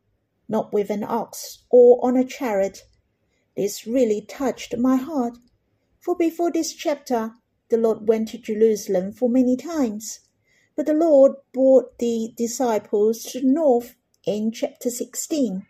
not 0.49 0.73
with 0.73 0.91
an 0.91 1.03
ox 1.03 1.65
or 1.71 1.99
on 2.07 2.17
a 2.17 2.25
chariot. 2.25 2.85
This 3.57 3.87
really 3.87 4.21
touched 4.21 4.77
my 4.77 4.97
heart, 4.97 5.39
for 5.99 6.17
before 6.17 6.53
this 6.53 6.73
chapter 6.75 7.33
the 7.69 7.79
Lord 7.79 8.07
went 8.09 8.29
to 8.29 8.39
Jerusalem 8.39 9.13
for 9.13 9.29
many 9.29 9.57
times. 9.57 10.21
But 10.77 10.87
the 10.87 10.95
Lord 10.95 11.33
brought 11.53 11.99
the 11.99 12.33
disciples 12.37 13.23
to 13.25 13.41
the 13.41 13.47
north 13.47 13.97
in 14.25 14.53
chapter 14.53 14.91
16 14.91 15.67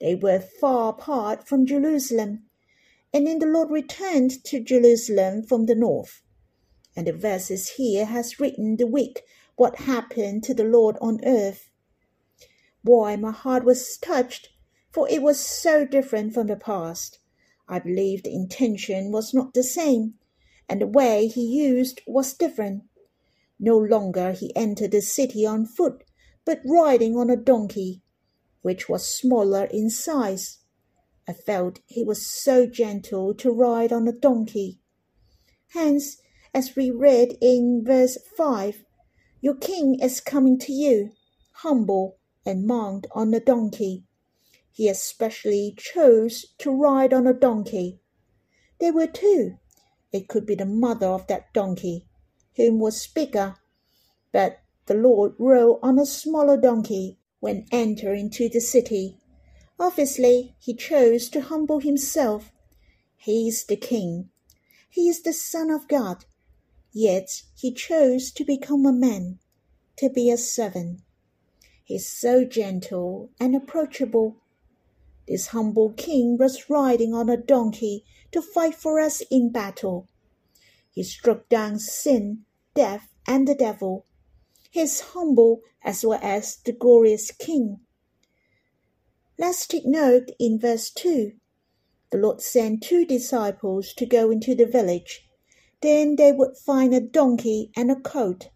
they 0.00 0.14
were 0.14 0.40
far 0.40 0.90
apart 0.90 1.48
from 1.48 1.64
Jerusalem. 1.64 2.44
And 3.12 3.26
then 3.26 3.38
the 3.38 3.46
Lord 3.46 3.70
returned 3.70 4.44
to 4.44 4.60
Jerusalem 4.60 5.44
from 5.44 5.66
the 5.66 5.74
north. 5.74 6.22
And 6.96 7.06
the 7.06 7.12
verses 7.12 7.70
here 7.70 8.04
has 8.04 8.38
written 8.38 8.76
the 8.76 8.86
week 8.86 9.22
what 9.56 9.76
happened 9.76 10.42
to 10.44 10.54
the 10.54 10.64
Lord 10.64 10.96
on 11.00 11.24
earth. 11.24 11.70
Boy, 12.82 13.16
my 13.16 13.30
heart 13.30 13.64
was 13.64 13.96
touched, 13.96 14.50
for 14.94 15.10
it 15.10 15.20
was 15.20 15.40
so 15.40 15.84
different 15.84 16.32
from 16.32 16.46
the 16.46 16.54
past. 16.54 17.18
I 17.66 17.80
believe 17.80 18.22
the 18.22 18.32
intention 18.32 19.10
was 19.10 19.34
not 19.34 19.52
the 19.52 19.64
same, 19.64 20.14
and 20.68 20.80
the 20.80 20.86
way 20.86 21.26
he 21.26 21.42
used 21.42 22.00
was 22.06 22.32
different. 22.32 22.84
No 23.58 23.76
longer 23.76 24.30
he 24.30 24.54
entered 24.54 24.92
the 24.92 25.02
city 25.02 25.44
on 25.44 25.66
foot, 25.66 26.04
but 26.44 26.60
riding 26.64 27.16
on 27.16 27.28
a 27.28 27.36
donkey, 27.36 28.02
which 28.62 28.88
was 28.88 29.04
smaller 29.04 29.64
in 29.64 29.90
size. 29.90 30.58
I 31.26 31.32
felt 31.32 31.80
he 31.86 32.04
was 32.04 32.24
so 32.24 32.64
gentle 32.64 33.34
to 33.34 33.50
ride 33.50 33.92
on 33.92 34.06
a 34.06 34.12
donkey. 34.12 34.78
Hence, 35.72 36.18
as 36.54 36.76
we 36.76 36.92
read 36.92 37.36
in 37.40 37.82
verse 37.84 38.16
5, 38.36 38.84
your 39.40 39.56
king 39.56 39.98
is 39.98 40.20
coming 40.20 40.56
to 40.60 40.72
you, 40.72 41.10
humble 41.64 42.18
and 42.46 42.64
mounted 42.64 43.10
on 43.12 43.34
a 43.34 43.40
donkey. 43.40 44.04
He 44.74 44.88
especially 44.88 45.72
chose 45.78 46.46
to 46.58 46.72
ride 46.72 47.12
on 47.12 47.28
a 47.28 47.32
donkey. 47.32 48.00
There 48.80 48.92
were 48.92 49.06
two. 49.06 49.58
It 50.12 50.26
could 50.26 50.44
be 50.44 50.56
the 50.56 50.66
mother 50.66 51.06
of 51.06 51.28
that 51.28 51.54
donkey, 51.54 52.08
whom 52.56 52.80
was 52.80 53.06
bigger, 53.06 53.54
but 54.32 54.58
the 54.86 54.94
Lord 54.94 55.34
rode 55.38 55.78
on 55.80 56.00
a 56.00 56.04
smaller 56.04 56.56
donkey 56.56 57.20
when 57.38 57.66
entering 57.70 58.26
into 58.26 58.48
the 58.48 58.60
city. 58.60 59.16
Obviously, 59.78 60.56
he 60.58 60.74
chose 60.74 61.28
to 61.28 61.40
humble 61.42 61.78
himself. 61.78 62.50
He 63.16 63.46
is 63.46 63.64
the 63.66 63.76
king. 63.76 64.30
He 64.90 65.08
is 65.08 65.22
the 65.22 65.32
Son 65.32 65.70
of 65.70 65.86
God. 65.86 66.24
Yet 66.92 67.42
he 67.56 67.72
chose 67.72 68.32
to 68.32 68.44
become 68.44 68.84
a 68.86 68.92
man, 68.92 69.38
to 69.98 70.10
be 70.10 70.32
a 70.32 70.36
servant. 70.36 71.02
He 71.84 71.94
is 71.94 72.08
so 72.08 72.44
gentle 72.44 73.30
and 73.38 73.54
approachable. 73.54 74.40
This 75.26 75.48
humble 75.48 75.92
king 75.92 76.36
was 76.38 76.68
riding 76.68 77.14
on 77.14 77.28
a 77.28 77.36
donkey 77.36 78.04
to 78.32 78.42
fight 78.42 78.74
for 78.74 79.00
us 79.00 79.22
in 79.30 79.50
battle. 79.50 80.08
He 80.90 81.02
struck 81.02 81.48
down 81.48 81.78
sin, 81.78 82.44
death, 82.74 83.08
and 83.26 83.48
the 83.48 83.54
devil 83.54 84.06
he 84.74 84.80
is 84.80 85.12
humble 85.14 85.60
as 85.84 86.04
well 86.04 86.18
as 86.20 86.56
the 86.56 86.72
glorious 86.72 87.30
King. 87.30 87.78
Let's 89.38 89.68
take 89.68 89.86
note 89.86 90.32
in 90.40 90.58
verse 90.58 90.90
2. 90.90 91.30
The 92.10 92.18
Lord 92.18 92.40
sent 92.40 92.82
two 92.82 93.04
disciples 93.04 93.94
to 93.94 94.04
go 94.04 94.32
into 94.32 94.52
the 94.56 94.66
village. 94.66 95.28
Then 95.80 96.16
they 96.16 96.32
would 96.32 96.56
find 96.56 96.92
a 96.92 97.00
donkey 97.00 97.70
and 97.76 97.88
a 97.88 98.00
colt, 98.00 98.48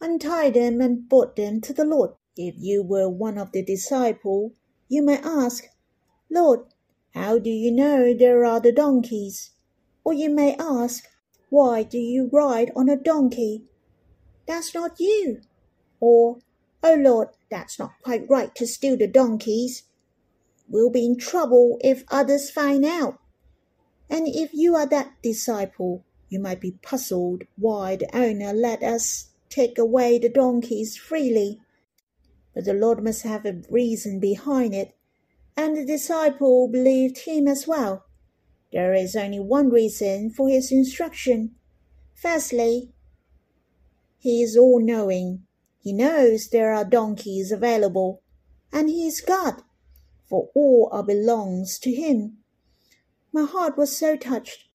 untie 0.00 0.48
them 0.48 0.80
and 0.80 1.06
brought 1.06 1.36
them 1.36 1.60
to 1.60 1.74
the 1.74 1.84
Lord. 1.84 2.12
If 2.38 2.54
you 2.56 2.82
were 2.82 3.10
one 3.10 3.36
of 3.36 3.52
the 3.52 3.62
disciples, 3.62 4.52
you 4.88 5.02
may 5.02 5.18
ask, 5.18 5.66
Lord, 6.30 6.60
how 7.14 7.38
do 7.38 7.50
you 7.50 7.70
know 7.70 8.12
there 8.12 8.44
are 8.44 8.60
the 8.60 8.72
donkeys? 8.72 9.52
Or 10.04 10.12
you 10.12 10.30
may 10.30 10.56
ask, 10.58 11.04
Why 11.50 11.82
do 11.82 11.98
you 11.98 12.28
ride 12.32 12.70
on 12.76 12.88
a 12.88 12.96
donkey? 12.96 13.64
That's 14.46 14.74
not 14.74 15.00
you. 15.00 15.40
Or, 16.00 16.38
Oh 16.82 16.94
Lord, 16.94 17.28
that's 17.50 17.78
not 17.78 17.92
quite 18.02 18.28
right 18.28 18.54
to 18.54 18.66
steal 18.66 18.96
the 18.96 19.06
donkeys. 19.06 19.84
We'll 20.68 20.90
be 20.90 21.06
in 21.06 21.16
trouble 21.16 21.78
if 21.80 22.04
others 22.08 22.50
find 22.50 22.84
out. 22.84 23.18
And 24.10 24.26
if 24.28 24.52
you 24.52 24.74
are 24.74 24.86
that 24.86 25.12
disciple, 25.22 26.04
You 26.28 26.40
might 26.40 26.60
be 26.60 26.72
puzzled 26.82 27.44
why 27.56 27.96
the 27.96 28.08
owner 28.14 28.52
let 28.52 28.82
us 28.82 29.30
take 29.48 29.78
away 29.78 30.18
the 30.18 30.28
donkeys 30.28 30.96
freely. 30.96 31.60
But 32.52 32.64
the 32.64 32.74
Lord 32.74 33.02
must 33.02 33.22
have 33.22 33.46
a 33.46 33.62
reason 33.70 34.18
behind 34.18 34.74
it, 34.74 34.95
and 35.56 35.76
the 35.76 35.84
disciple 35.84 36.68
believed 36.68 37.18
him 37.18 37.48
as 37.48 37.66
well. 37.66 38.04
There 38.72 38.92
is 38.92 39.16
only 39.16 39.40
one 39.40 39.70
reason 39.70 40.30
for 40.30 40.48
his 40.48 40.70
instruction. 40.70 41.54
Firstly, 42.14 42.92
he 44.18 44.42
is 44.42 44.56
all 44.56 44.80
knowing. 44.80 45.46
He 45.80 45.92
knows 45.92 46.48
there 46.48 46.74
are 46.74 46.84
donkeys 46.84 47.52
available, 47.52 48.22
and 48.72 48.88
he 48.88 49.06
is 49.06 49.20
God, 49.20 49.62
for 50.28 50.50
all 50.54 50.88
are 50.92 51.04
belongs 51.04 51.78
to 51.80 51.92
him. 51.92 52.38
My 53.32 53.44
heart 53.44 53.76
was 53.76 53.96
so 53.96 54.16
touched. 54.16 54.68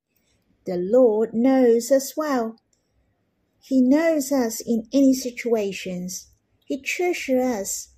The 0.65 0.77
Lord 0.77 1.33
knows 1.33 1.91
us 1.91 2.15
well. 2.15 2.57
He 3.63 3.81
knows 3.81 4.31
us 4.31 4.59
in 4.59 4.87
any 4.91 5.13
situations. 5.13 6.29
He 6.65 6.81
treasures 6.81 7.43
us, 7.43 7.89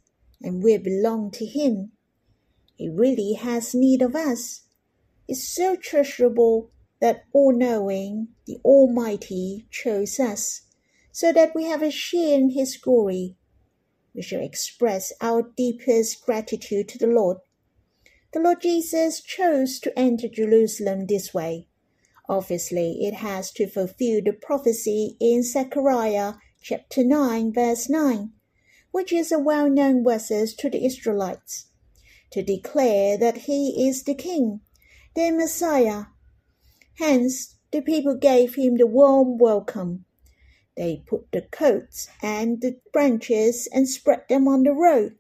and 0.42 0.62
we 0.62 0.78
belong 0.78 1.32
to 1.32 1.46
Him. 1.46 1.93
He 2.76 2.90
really 2.90 3.34
has 3.34 3.76
need 3.76 4.02
of 4.02 4.16
us. 4.16 4.62
It's 5.28 5.48
so 5.48 5.76
treasurable 5.76 6.72
that 7.00 7.26
all 7.34 7.54
knowing, 7.54 8.30
the 8.46 8.58
Almighty 8.64 9.68
chose 9.70 10.20
us, 10.20 10.62
so 11.12 11.32
that 11.32 11.54
we 11.56 11.66
have 11.66 11.82
a 11.82 11.92
share 11.92 12.36
in 12.36 12.52
His 12.52 12.78
glory. 12.78 13.38
We 14.14 14.22
shall 14.22 14.42
express 14.42 15.14
our 15.22 15.52
deepest 15.56 16.26
gratitude 16.26 16.88
to 16.90 16.98
the 16.98 17.08
Lord. 17.08 17.38
The 18.32 18.40
Lord 18.40 18.62
Jesus 18.62 19.22
chose 19.22 19.80
to 19.80 19.98
enter 19.98 20.28
Jerusalem 20.28 21.08
this 21.08 21.34
way. 21.34 21.68
Obviously, 22.28 23.06
it 23.06 23.16
has 23.16 23.52
to 23.54 23.68
fulfill 23.68 24.22
the 24.24 24.34
prophecy 24.34 25.18
in 25.20 25.44
Zechariah 25.44 26.34
chapter 26.62 27.04
9, 27.04 27.54
verse 27.54 27.90
9 27.90 28.34
which 28.94 29.12
is 29.12 29.32
a 29.32 29.40
well-known 29.40 30.04
verse 30.04 30.54
to 30.54 30.70
the 30.70 30.86
Israelites, 30.86 31.66
to 32.34 32.42
declare 32.42 33.16
that 33.16 33.38
he 33.38 33.88
is 33.88 34.04
the 34.04 34.16
king, 34.16 34.60
their 35.16 35.32
Messiah. 35.32 36.06
Hence, 36.98 37.58
the 37.72 37.82
people 37.82 38.16
gave 38.16 38.56
him 38.56 38.78
the 38.78 38.88
warm 38.88 39.38
welcome. 39.38 40.06
They 40.76 41.04
put 41.06 41.32
the 41.32 41.44
coats 41.44 42.10
and 42.24 42.60
the 42.60 42.80
branches 42.92 43.68
and 43.72 43.88
spread 43.88 44.26
them 44.30 44.48
on 44.48 44.64
the 44.64 44.74
road 44.74 45.16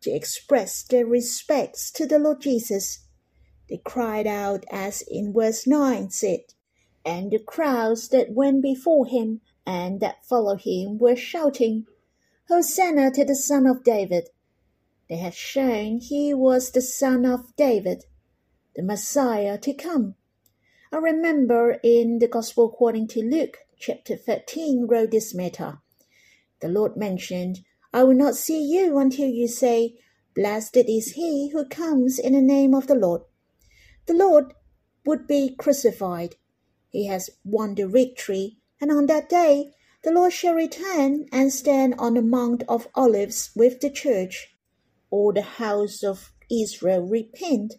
to 0.00 0.10
express 0.10 0.82
their 0.82 1.06
respects 1.06 1.92
to 1.92 2.06
the 2.06 2.18
Lord 2.18 2.40
Jesus. 2.40 3.06
They 3.68 3.78
cried 3.78 4.26
out 4.26 4.64
as 4.68 5.02
in 5.02 5.32
verse 5.32 5.64
9 5.64 6.10
said, 6.10 6.40
and 7.04 7.30
the 7.30 7.38
crowds 7.38 8.08
that 8.08 8.32
went 8.32 8.62
before 8.62 9.06
him 9.06 9.42
and 9.64 10.00
that 10.00 10.26
followed 10.26 10.62
him 10.62 10.98
were 10.98 11.14
shouting, 11.14 11.86
Hosanna 12.48 13.12
to 13.12 13.24
the 13.24 13.36
Son 13.36 13.64
of 13.64 13.84
David. 13.84 14.30
They 15.08 15.18
had 15.18 15.34
shown 15.34 16.00
he 16.00 16.34
was 16.34 16.70
the 16.70 16.80
Son 16.80 17.24
of 17.24 17.54
David, 17.54 18.06
the 18.74 18.82
Messiah 18.82 19.56
to 19.58 19.72
come. 19.72 20.16
I 20.92 20.96
remember 20.96 21.78
in 21.84 22.18
the 22.18 22.26
Gospel 22.26 22.64
according 22.64 23.06
to 23.08 23.22
Luke, 23.22 23.58
chapter 23.78 24.16
13, 24.16 24.86
wrote 24.88 25.12
this 25.12 25.32
matter. 25.32 25.78
The 26.60 26.68
Lord 26.68 26.96
mentioned, 26.96 27.60
I 27.92 28.02
will 28.02 28.16
not 28.16 28.34
see 28.34 28.60
you 28.60 28.98
until 28.98 29.28
you 29.28 29.46
say, 29.46 29.96
Blessed 30.34 30.76
is 30.76 31.12
he 31.12 31.50
who 31.50 31.68
comes 31.68 32.18
in 32.18 32.32
the 32.32 32.42
name 32.42 32.74
of 32.74 32.88
the 32.88 32.96
Lord. 32.96 33.22
The 34.06 34.14
Lord 34.14 34.54
would 35.04 35.28
be 35.28 35.54
crucified. 35.54 36.34
He 36.88 37.06
has 37.06 37.30
won 37.44 37.76
the 37.76 37.86
victory, 37.86 38.58
and 38.80 38.90
on 38.90 39.06
that 39.06 39.28
day 39.28 39.72
the 40.02 40.10
Lord 40.10 40.32
shall 40.32 40.54
return 40.54 41.26
and 41.30 41.52
stand 41.52 41.94
on 41.98 42.14
the 42.14 42.22
Mount 42.22 42.64
of 42.68 42.88
Olives 42.94 43.50
with 43.54 43.80
the 43.80 43.90
church. 43.90 44.55
All 45.10 45.32
the 45.32 45.42
house 45.42 46.02
of 46.02 46.32
Israel 46.50 47.02
repent. 47.02 47.74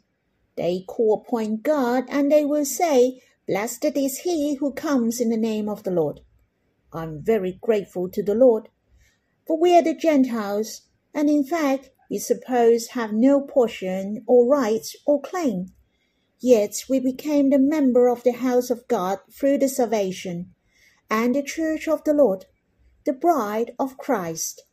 They 0.55 0.83
call 0.87 1.23
upon 1.25 1.57
God, 1.57 2.05
and 2.09 2.31
they 2.31 2.45
will 2.45 2.65
say, 2.65 3.21
Blessed 3.47 3.85
is 3.95 4.19
he 4.19 4.55
who 4.55 4.73
comes 4.73 5.21
in 5.21 5.29
the 5.29 5.37
name 5.37 5.69
of 5.69 5.83
the 5.83 5.91
Lord. 5.91 6.21
I'm 6.91 7.21
very 7.21 7.59
grateful 7.61 8.09
to 8.09 8.23
the 8.23 8.35
Lord, 8.35 8.69
for 9.45 9.59
we 9.59 9.75
are 9.77 9.83
the 9.83 9.93
Gentiles, 9.93 10.81
and 11.13 11.29
in 11.29 11.43
fact, 11.43 11.89
we 12.09 12.17
suppose 12.17 12.87
have 12.89 13.11
no 13.13 13.41
portion 13.41 14.23
or 14.27 14.47
rights 14.47 14.95
or 15.05 15.21
claim. 15.21 15.73
Yet 16.39 16.83
we 16.89 16.99
became 16.99 17.49
the 17.49 17.59
member 17.59 18.07
of 18.07 18.23
the 18.23 18.31
house 18.31 18.69
of 18.69 18.87
God 18.87 19.19
through 19.31 19.57
the 19.57 19.69
salvation 19.69 20.53
and 21.09 21.35
the 21.35 21.43
church 21.43 21.87
of 21.87 22.03
the 22.03 22.13
Lord, 22.13 22.45
the 23.05 23.13
bride 23.13 23.71
of 23.79 23.97
Christ. 23.97 24.63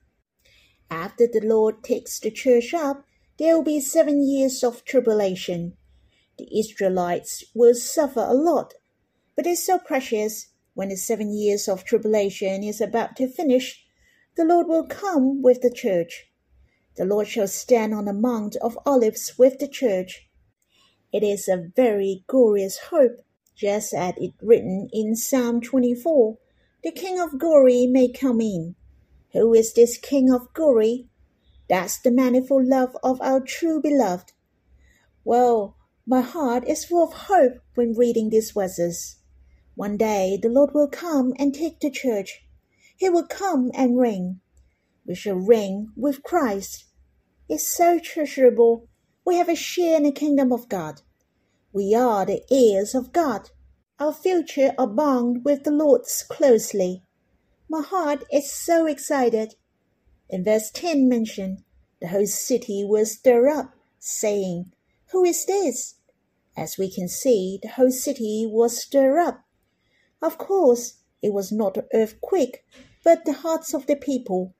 After 0.94 1.26
the 1.26 1.40
Lord 1.40 1.82
takes 1.82 2.20
the 2.20 2.30
church 2.30 2.72
up, 2.72 3.04
there 3.36 3.56
will 3.56 3.64
be 3.64 3.80
seven 3.80 4.22
years 4.24 4.62
of 4.62 4.84
tribulation. 4.84 5.76
The 6.38 6.46
Israelites 6.56 7.42
will 7.52 7.74
suffer 7.74 8.20
a 8.20 8.32
lot, 8.32 8.74
but 9.34 9.44
it's 9.44 9.66
so 9.66 9.76
precious 9.76 10.52
when 10.74 10.90
the 10.90 10.96
seven 10.96 11.36
years 11.36 11.66
of 11.68 11.82
tribulation 11.82 12.62
is 12.62 12.80
about 12.80 13.16
to 13.16 13.26
finish, 13.26 13.84
the 14.36 14.44
Lord 14.44 14.68
will 14.68 14.86
come 14.86 15.42
with 15.42 15.62
the 15.62 15.70
church. 15.70 16.30
The 16.94 17.04
Lord 17.04 17.26
shall 17.26 17.48
stand 17.48 17.92
on 17.92 18.04
the 18.04 18.12
Mount 18.12 18.54
of 18.62 18.78
Olives 18.86 19.36
with 19.36 19.58
the 19.58 19.66
church. 19.66 20.28
It 21.12 21.24
is 21.24 21.48
a 21.48 21.72
very 21.74 22.22
glorious 22.28 22.78
hope 22.78 23.24
just 23.56 23.92
as 23.92 24.14
it 24.16 24.34
written 24.40 24.88
in 24.92 25.16
Psalm 25.16 25.60
24, 25.60 26.38
the 26.84 26.92
King 26.92 27.18
of 27.18 27.40
glory 27.40 27.88
may 27.88 28.12
come 28.12 28.40
in. 28.40 28.76
Who 29.34 29.52
is 29.52 29.74
this 29.74 29.98
King 29.98 30.32
of 30.32 30.52
glory? 30.54 31.08
That's 31.68 31.98
the 31.98 32.10
manifold 32.10 32.66
love 32.66 32.96
of 33.02 33.20
our 33.20 33.40
true 33.40 33.82
beloved. 33.82 34.32
Well, 35.24 35.76
my 36.06 36.20
heart 36.20 36.68
is 36.68 36.84
full 36.84 37.02
of 37.02 37.12
hope 37.12 37.58
when 37.74 37.94
reading 37.94 38.30
these 38.30 38.52
verses. 38.52 39.16
One 39.74 39.96
day 39.96 40.38
the 40.40 40.48
Lord 40.48 40.70
will 40.72 40.88
come 40.88 41.32
and 41.38 41.52
take 41.52 41.80
the 41.80 41.90
church. 41.90 42.46
He 42.96 43.08
will 43.08 43.26
come 43.26 43.70
and 43.74 43.98
reign. 43.98 44.40
We 45.06 45.14
shall 45.14 45.36
reign 45.36 45.88
with 45.96 46.22
Christ. 46.22 46.84
It's 47.48 47.66
so 47.66 47.98
treasurable. 47.98 48.88
We 49.24 49.36
have 49.36 49.48
a 49.48 49.56
share 49.56 49.96
in 49.96 50.04
the 50.04 50.12
kingdom 50.12 50.52
of 50.52 50.68
God. 50.68 51.02
We 51.72 51.94
are 51.94 52.24
the 52.24 52.42
heirs 52.50 52.94
of 52.94 53.12
God. 53.12 53.50
Our 53.98 54.12
future 54.12 54.74
are 54.78 54.86
bound 54.86 55.44
with 55.44 55.64
the 55.64 55.70
Lord's 55.70 56.22
closely. 56.22 57.03
My 57.74 57.82
heart 57.82 58.22
is 58.32 58.52
so 58.52 58.86
excited. 58.86 59.56
In 60.30 60.44
verse 60.44 60.70
10 60.70 61.08
mentioned, 61.08 61.64
the 62.00 62.06
whole 62.06 62.28
city 62.28 62.84
will 62.84 63.04
stir 63.04 63.48
up, 63.48 63.74
saying, 63.98 64.70
Who 65.10 65.24
is 65.24 65.44
this? 65.44 65.96
As 66.56 66.78
we 66.78 66.88
can 66.88 67.08
see, 67.08 67.58
the 67.60 67.70
whole 67.70 67.90
city 67.90 68.46
was 68.48 68.80
stirred 68.80 69.18
up. 69.18 69.44
Of 70.22 70.38
course, 70.38 70.98
it 71.20 71.32
was 71.32 71.50
not 71.50 71.76
an 71.76 71.88
earthquake, 71.92 72.64
but 73.02 73.24
the 73.24 73.32
hearts 73.32 73.74
of 73.74 73.88
the 73.88 73.96
people. 73.96 74.54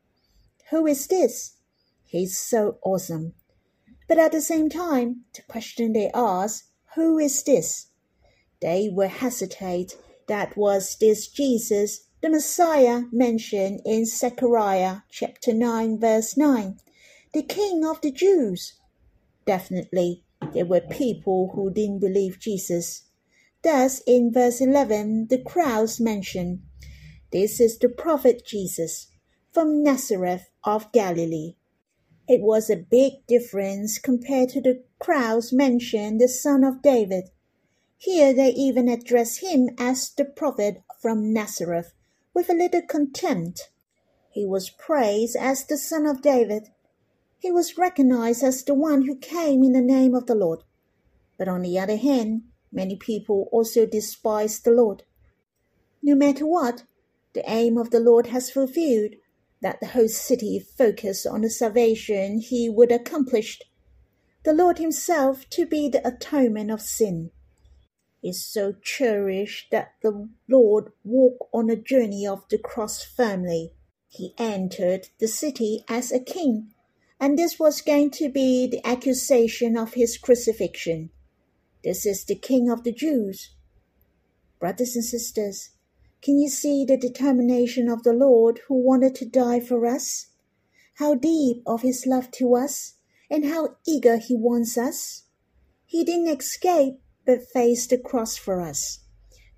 Who 0.70 0.84
is 0.84 1.06
this? 1.06 1.58
He's 2.02 2.36
so 2.36 2.78
awesome. 2.82 3.34
But 4.08 4.18
at 4.18 4.32
the 4.32 4.40
same 4.40 4.68
time, 4.68 5.22
the 5.36 5.42
question 5.42 5.92
they 5.92 6.10
asked 6.12 6.64
who 6.96 7.20
is 7.20 7.44
this? 7.44 7.90
They 8.60 8.88
will 8.92 9.08
hesitate. 9.08 9.96
That 10.26 10.56
was 10.56 10.96
this 10.96 11.28
Jesus, 11.28 12.03
the 12.24 12.30
Messiah 12.30 13.02
mentioned 13.12 13.82
in 13.84 14.06
Zechariah 14.06 15.00
chapter 15.10 15.52
9, 15.52 16.00
verse 16.00 16.38
9, 16.38 16.78
the 17.34 17.42
King 17.42 17.84
of 17.84 18.00
the 18.00 18.10
Jews. 18.10 18.80
Definitely, 19.44 20.24
there 20.54 20.64
were 20.64 20.80
people 20.80 21.52
who 21.54 21.70
didn't 21.70 21.98
believe 21.98 22.38
Jesus. 22.38 23.02
Thus, 23.62 24.00
in 24.06 24.32
verse 24.32 24.62
11, 24.62 25.26
the 25.28 25.42
crowds 25.42 26.00
mention, 26.00 26.62
This 27.30 27.60
is 27.60 27.76
the 27.76 27.90
prophet 27.90 28.42
Jesus 28.46 29.08
from 29.52 29.82
Nazareth 29.82 30.48
of 30.64 30.92
Galilee. 30.92 31.56
It 32.26 32.40
was 32.40 32.70
a 32.70 32.76
big 32.76 33.26
difference 33.28 33.98
compared 33.98 34.48
to 34.48 34.62
the 34.62 34.82
crowds 34.98 35.52
mention 35.52 36.16
the 36.16 36.28
son 36.28 36.64
of 36.64 36.80
David. 36.80 37.24
Here 37.98 38.32
they 38.32 38.48
even 38.52 38.88
address 38.88 39.36
him 39.36 39.68
as 39.76 40.08
the 40.08 40.24
prophet 40.24 40.82
from 41.02 41.30
Nazareth 41.30 41.92
with 42.34 42.50
a 42.50 42.54
little 42.54 42.82
contempt. 42.82 43.70
He 44.28 44.44
was 44.44 44.68
praised 44.68 45.36
as 45.36 45.64
the 45.64 45.78
son 45.78 46.04
of 46.04 46.20
David. 46.20 46.70
He 47.38 47.52
was 47.52 47.78
recognized 47.78 48.42
as 48.42 48.64
the 48.64 48.74
one 48.74 49.02
who 49.02 49.16
came 49.16 49.62
in 49.62 49.72
the 49.72 49.80
name 49.80 50.14
of 50.14 50.26
the 50.26 50.34
Lord. 50.34 50.64
But 51.38 51.48
on 51.48 51.62
the 51.62 51.78
other 51.78 51.96
hand, 51.96 52.42
many 52.72 52.96
people 52.96 53.48
also 53.52 53.86
despise 53.86 54.60
the 54.60 54.72
Lord. 54.72 55.04
No 56.02 56.14
matter 56.16 56.46
what, 56.46 56.82
the 57.32 57.48
aim 57.48 57.78
of 57.78 57.90
the 57.90 58.00
Lord 58.00 58.26
has 58.26 58.50
fulfilled 58.50 59.14
that 59.60 59.80
the 59.80 59.86
whole 59.86 60.08
city 60.08 60.58
focused 60.58 61.26
on 61.26 61.40
the 61.40 61.50
salvation 61.50 62.38
he 62.38 62.68
would 62.68 62.92
accomplish, 62.92 63.60
the 64.44 64.52
Lord 64.52 64.78
himself 64.78 65.48
to 65.50 65.64
be 65.64 65.88
the 65.88 66.06
atonement 66.06 66.70
of 66.70 66.82
sin. 66.82 67.30
Is 68.24 68.42
so 68.42 68.72
cherished 68.82 69.70
that 69.70 69.92
the 70.02 70.30
Lord 70.48 70.90
walked 71.04 71.42
on 71.52 71.68
a 71.68 71.76
journey 71.76 72.26
of 72.26 72.48
the 72.48 72.58
cross 72.58 73.04
firmly. 73.04 73.72
He 74.08 74.32
entered 74.38 75.08
the 75.20 75.28
city 75.28 75.84
as 75.88 76.10
a 76.10 76.18
king, 76.18 76.72
and 77.20 77.38
this 77.38 77.58
was 77.58 77.82
going 77.82 78.10
to 78.12 78.30
be 78.30 78.66
the 78.66 78.84
accusation 78.86 79.76
of 79.76 79.94
his 79.94 80.16
crucifixion. 80.16 81.10
This 81.84 82.06
is 82.06 82.24
the 82.24 82.34
King 82.34 82.70
of 82.70 82.82
the 82.82 82.92
Jews. 82.92 83.50
Brothers 84.58 84.96
and 84.96 85.04
sisters, 85.04 85.70
can 86.22 86.38
you 86.38 86.48
see 86.48 86.86
the 86.86 86.96
determination 86.96 87.90
of 87.90 88.02
the 88.02 88.14
Lord 88.14 88.60
who 88.68 88.74
wanted 88.74 89.14
to 89.16 89.26
die 89.26 89.60
for 89.60 89.84
us? 89.84 90.28
How 90.94 91.14
deep 91.14 91.62
of 91.66 91.82
his 91.82 92.06
love 92.06 92.30
to 92.32 92.54
us, 92.54 92.94
and 93.30 93.44
how 93.44 93.76
eager 93.86 94.16
he 94.16 94.34
wants 94.34 94.78
us? 94.78 95.24
He 95.84 96.04
didn't 96.04 96.40
escape 96.40 97.00
but 97.26 97.48
faced 97.52 97.90
the 97.90 97.98
cross 97.98 98.36
for 98.36 98.60
us, 98.60 99.00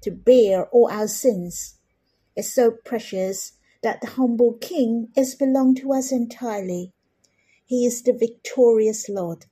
to 0.02 0.10
bear 0.10 0.66
all 0.66 0.88
our 0.90 1.08
sins. 1.08 1.78
is 2.36 2.52
so 2.52 2.70
precious 2.70 3.52
that 3.82 4.00
the 4.00 4.08
humble 4.08 4.54
King 4.54 5.08
is 5.16 5.34
belonged 5.34 5.78
to 5.78 5.92
us 5.92 6.12
entirely. 6.12 6.92
He 7.64 7.86
is 7.86 8.02
the 8.02 8.12
victorious 8.12 9.08
Lord. 9.08 9.46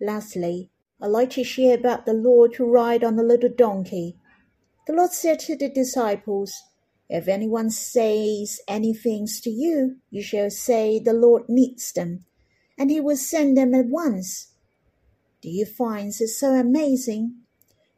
Lastly, 0.00 0.70
I'd 1.00 1.08
like 1.08 1.30
to 1.30 1.44
share 1.44 1.76
about 1.76 2.06
the 2.06 2.12
Lord 2.12 2.54
who 2.54 2.70
ride 2.70 3.02
on 3.02 3.18
a 3.18 3.22
little 3.22 3.50
donkey. 3.50 4.16
The 4.86 4.92
Lord 4.92 5.12
said 5.12 5.40
to 5.40 5.56
the 5.56 5.68
disciples, 5.68 6.62
If 7.08 7.28
anyone 7.28 7.70
says 7.70 8.60
anything 8.68 9.26
to 9.42 9.50
you, 9.50 9.96
you 10.10 10.22
shall 10.22 10.50
say 10.50 10.98
the 10.98 11.12
Lord 11.12 11.48
needs 11.48 11.92
them, 11.92 12.24
and 12.78 12.90
he 12.90 13.00
will 13.00 13.16
send 13.16 13.56
them 13.56 13.74
at 13.74 13.86
once. 13.86 14.52
Do 15.46 15.52
you 15.52 15.64
find 15.64 16.08
it 16.08 16.26
so 16.26 16.54
amazing? 16.54 17.36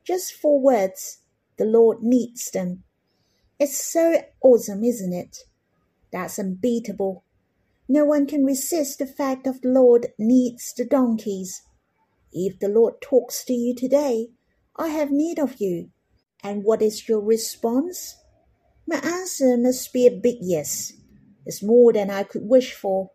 Just 0.04 0.34
four 0.34 0.60
words, 0.60 1.20
the 1.56 1.64
Lord 1.64 2.02
needs 2.02 2.50
them. 2.50 2.84
It's 3.58 3.82
so 3.82 4.22
awesome, 4.42 4.84
isn't 4.84 5.14
it? 5.14 5.38
That's 6.12 6.38
unbeatable. 6.38 7.24
No 7.88 8.04
one 8.04 8.26
can 8.26 8.44
resist 8.44 8.98
the 8.98 9.06
fact 9.06 9.46
of 9.46 9.62
the 9.62 9.70
Lord 9.70 10.08
needs 10.18 10.74
the 10.74 10.84
donkeys. 10.84 11.62
If 12.34 12.58
the 12.58 12.68
Lord 12.68 13.00
talks 13.00 13.42
to 13.46 13.54
you 13.54 13.74
today, 13.74 14.28
I 14.76 14.88
have 14.88 15.10
need 15.10 15.38
of 15.38 15.58
you. 15.58 15.88
And 16.44 16.64
what 16.64 16.82
is 16.82 17.08
your 17.08 17.22
response? 17.22 18.16
My 18.86 18.96
answer 18.96 19.56
must 19.56 19.90
be 19.94 20.06
a 20.06 20.10
big 20.10 20.36
yes. 20.42 20.92
It's 21.46 21.62
more 21.62 21.94
than 21.94 22.10
I 22.10 22.24
could 22.24 22.42
wish 22.46 22.74
for. 22.74 23.12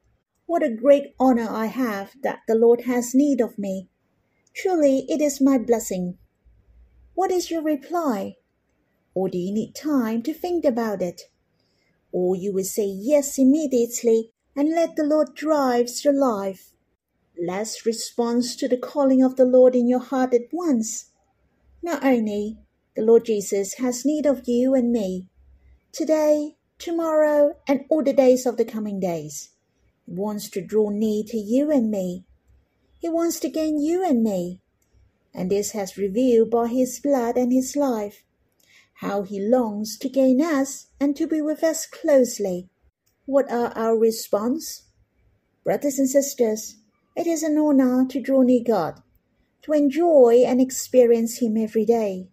What 0.48 0.64
a 0.64 0.76
great 0.76 1.14
honor 1.20 1.48
I 1.48 1.68
have 1.68 2.14
that 2.24 2.40
the 2.48 2.56
Lord 2.56 2.82
has 2.86 3.14
need 3.14 3.40
of 3.40 3.60
me. 3.60 3.90
Truly, 4.56 5.06
it 5.10 5.22
is 5.22 5.42
my 5.42 5.58
blessing. 5.58 6.18
What 7.16 7.32
is 7.32 7.50
your 7.50 7.64
reply? 7.64 8.36
Or 9.16 9.30
do 9.30 9.38
you 9.38 9.52
need 9.52 9.74
time 9.74 10.22
to 10.24 10.34
think 10.34 10.64
about 10.64 11.02
it? 11.02 11.24
Or 12.12 12.36
you 12.36 12.54
will 12.54 12.64
say 12.64 12.86
yes 12.86 13.38
immediately 13.40 14.32
and 14.56 14.70
let 14.70 14.96
the 14.96 15.04
Lord 15.04 15.36
drive 15.36 15.90
your 16.04 16.14
life. 16.14 16.74
Let's 17.40 17.86
respond 17.86 18.44
to 18.60 18.68
the 18.68 18.78
calling 18.78 19.24
of 19.24 19.36
the 19.36 19.46
Lord 19.46 19.76
in 19.76 19.88
your 19.88 20.00
heart 20.00 20.34
at 20.34 20.52
once. 20.52 21.12
Not 21.82 22.04
only 22.04 22.60
the 22.96 23.02
Lord 23.02 23.26
Jesus 23.26 23.76
has 23.76 24.06
need 24.06 24.28
of 24.28 24.48
you 24.48 24.76
and 24.76 24.92
me, 24.92 25.30
today, 25.92 26.58
tomorrow, 26.78 27.56
and 27.68 27.86
all 27.90 28.04
the 28.04 28.14
days 28.14 28.46
of 28.46 28.58
the 28.58 28.66
coming 28.66 29.00
days. 29.00 29.50
He 30.06 30.14
wants 30.14 30.50
to 30.52 30.62
draw 30.62 30.90
near 30.90 31.24
to 31.28 31.38
you 31.38 31.72
and 31.72 31.90
me 31.90 32.26
he 33.04 33.10
wants 33.10 33.38
to 33.38 33.50
gain 33.50 33.82
you 33.82 34.02
and 34.02 34.24
me. 34.24 34.62
And 35.34 35.52
this 35.52 35.72
has 35.72 35.98
revealed 35.98 36.50
by 36.50 36.70
his 36.70 37.02
blood 37.02 37.36
and 37.36 37.52
his 37.52 37.76
life 37.76 38.24
how 39.02 39.24
he 39.24 39.42
longs 39.42 39.98
to 39.98 40.08
gain 40.08 40.42
us 40.42 40.88
and 41.02 41.14
to 41.18 41.28
be 41.28 41.42
with 41.42 41.66
us 41.66 41.86
closely. 41.86 42.70
What 43.26 43.52
are 43.52 43.74
our 43.76 43.98
response? 43.98 44.84
Brothers 45.66 46.00
and 46.00 46.10
sisters, 46.10 46.78
it 47.14 47.28
is 47.28 47.44
an 47.44 47.58
honor 47.58 48.06
to 48.08 48.22
draw 48.22 48.42
near 48.42 48.64
God, 48.66 49.02
to 49.64 49.74
enjoy 49.74 50.46
and 50.48 50.62
experience 50.62 51.40
Him 51.40 51.58
every 51.58 51.86
day. 51.86 52.30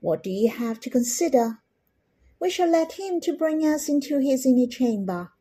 What 0.00 0.22
do 0.22 0.30
you 0.30 0.50
have 0.50 0.80
to 0.80 0.90
consider? 0.90 1.58
We 2.40 2.48
shall 2.48 2.70
let 2.70 2.92
Him 2.92 3.20
to 3.20 3.36
bring 3.36 3.60
us 3.60 3.90
into 3.90 4.20
His 4.20 4.46
inner 4.46 4.68
chamber, 4.68 5.32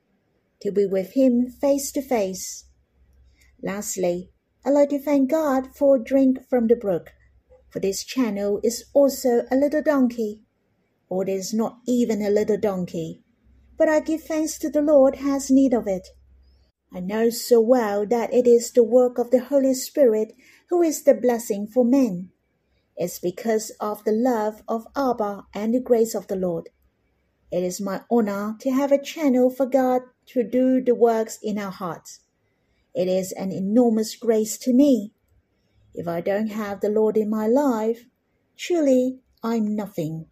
to 0.60 0.74
be 0.74 0.86
with 0.86 1.14
Him 1.14 1.48
face 1.48 1.90
to 1.94 2.02
face. 2.02 2.66
Lastly, 3.66 4.30
I'd 4.64 4.76
like 4.76 4.90
to 4.90 5.00
thank 5.00 5.32
God 5.32 5.76
for 5.76 5.96
a 5.96 6.04
drink 6.04 6.48
from 6.48 6.68
the 6.68 6.76
brook, 6.76 7.14
for 7.68 7.80
this 7.80 8.04
channel 8.04 8.60
is 8.64 8.86
also 8.94 9.42
a 9.50 9.56
little 9.56 9.82
donkey, 9.82 10.44
or 11.10 11.24
it 11.24 11.30
is 11.30 11.52
not 11.52 11.80
even 11.88 12.22
a 12.22 12.30
little 12.30 12.60
donkey, 12.60 13.24
but 13.76 13.90
I 13.90 14.02
give 14.02 14.22
thanks 14.22 14.60
to 14.60 14.70
the 14.70 14.84
Lord 14.84 15.16
has 15.16 15.50
need 15.50 15.74
of 15.74 15.88
it. 15.88 16.10
I 16.94 17.00
know 17.00 17.32
so 17.32 17.60
well 17.60 18.06
that 18.06 18.32
it 18.32 18.46
is 18.46 18.72
the 18.72 18.84
work 18.84 19.18
of 19.18 19.32
the 19.32 19.44
Holy 19.44 19.74
Spirit 19.74 20.34
who 20.70 20.84
is 20.84 21.04
the 21.04 21.16
blessing 21.16 21.66
for 21.66 21.84
men. 21.84 22.30
It's 22.96 23.18
because 23.18 23.72
of 23.80 24.04
the 24.04 24.12
love 24.12 24.62
of 24.68 24.86
Abba 24.96 25.48
and 25.56 25.74
the 25.74 25.80
grace 25.80 26.14
of 26.14 26.28
the 26.28 26.36
Lord. 26.36 26.70
It 27.52 27.64
is 27.64 27.82
my 27.82 28.02
honor 28.12 28.58
to 28.60 28.70
have 28.70 28.92
a 28.92 29.02
channel 29.02 29.50
for 29.50 29.66
God 29.66 30.04
to 30.28 30.44
do 30.44 30.84
the 30.84 30.94
works 30.94 31.40
in 31.42 31.58
our 31.58 31.72
hearts. 31.72 32.20
It 32.96 33.10
is 33.10 33.34
an 33.34 33.52
enormous 33.52 34.16
grace 34.16 34.58
to 34.60 34.74
me. 34.74 35.12
If 35.94 36.08
I 36.08 36.22
don't 36.22 36.48
have 36.48 36.80
the 36.80 36.90
Lord 36.90 37.18
in 37.18 37.30
my 37.30 37.46
life, 37.46 38.06
truly 38.58 39.20
I'm 39.44 39.76
nothing. 39.76 40.28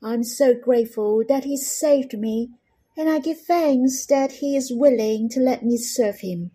I'm 0.00 0.22
so 0.22 0.54
grateful 0.54 1.24
that 1.28 1.42
He 1.42 1.56
saved 1.56 2.16
me, 2.16 2.50
and 2.96 3.10
I 3.10 3.18
give 3.18 3.40
thanks 3.40 4.06
that 4.06 4.32
He 4.32 4.56
is 4.56 4.72
willing 4.72 5.28
to 5.30 5.40
let 5.40 5.64
me 5.64 5.76
serve 5.76 6.20
Him. 6.20 6.52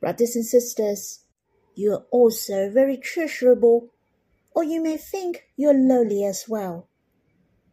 Brothers 0.00 0.36
and 0.36 0.46
sisters, 0.46 1.24
you 1.74 1.92
are 1.92 2.06
also 2.12 2.70
very 2.70 2.96
treasurable, 2.96 3.90
or 4.54 4.62
you 4.62 4.80
may 4.80 4.96
think 4.96 5.48
you're 5.56 5.74
lowly 5.74 6.24
as 6.24 6.44
well. 6.48 6.88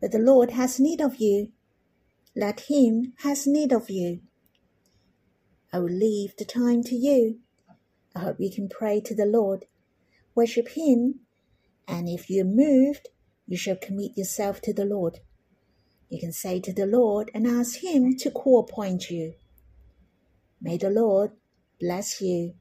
But 0.02 0.12
the 0.12 0.18
Lord 0.18 0.50
has 0.52 0.80
need 0.80 1.00
of 1.00 1.18
you. 1.18 1.52
Let 2.36 2.62
Him 2.62 3.14
has 3.20 3.46
need 3.46 3.72
of 3.72 3.92
you. 3.92 4.22
I 5.74 5.80
will 5.80 5.90
leave 5.90 6.36
the 6.36 6.46
time 6.46 6.84
to 6.84 6.96
you. 6.96 7.40
I 8.16 8.20
hope 8.20 8.40
you 8.40 8.52
can 8.52 8.68
pray 8.68 9.00
to 9.02 9.16
the 9.16 9.26
Lord, 9.26 9.66
worship 10.36 10.70
Him, 10.70 11.22
and 11.88 12.10
if 12.10 12.30
you're 12.30 12.46
moved, 12.46 13.08
you 13.48 13.58
shall 13.58 13.78
commit 13.78 14.18
yourself 14.18 14.62
to 14.62 14.74
the 14.74 14.86
Lord. 14.86 15.20
You 16.10 16.20
can 16.20 16.34
say 16.34 16.60
to 16.60 16.74
the 16.74 16.86
Lord 16.86 17.32
and 17.34 17.48
ask 17.48 17.84
Him 17.84 18.18
to 18.18 18.32
call 18.32 18.60
upon 18.60 19.00
you. 19.10 19.36
May 20.62 20.78
the 20.78 20.90
Lord 20.90 21.32
bless 21.80 22.22
you. 22.22 22.56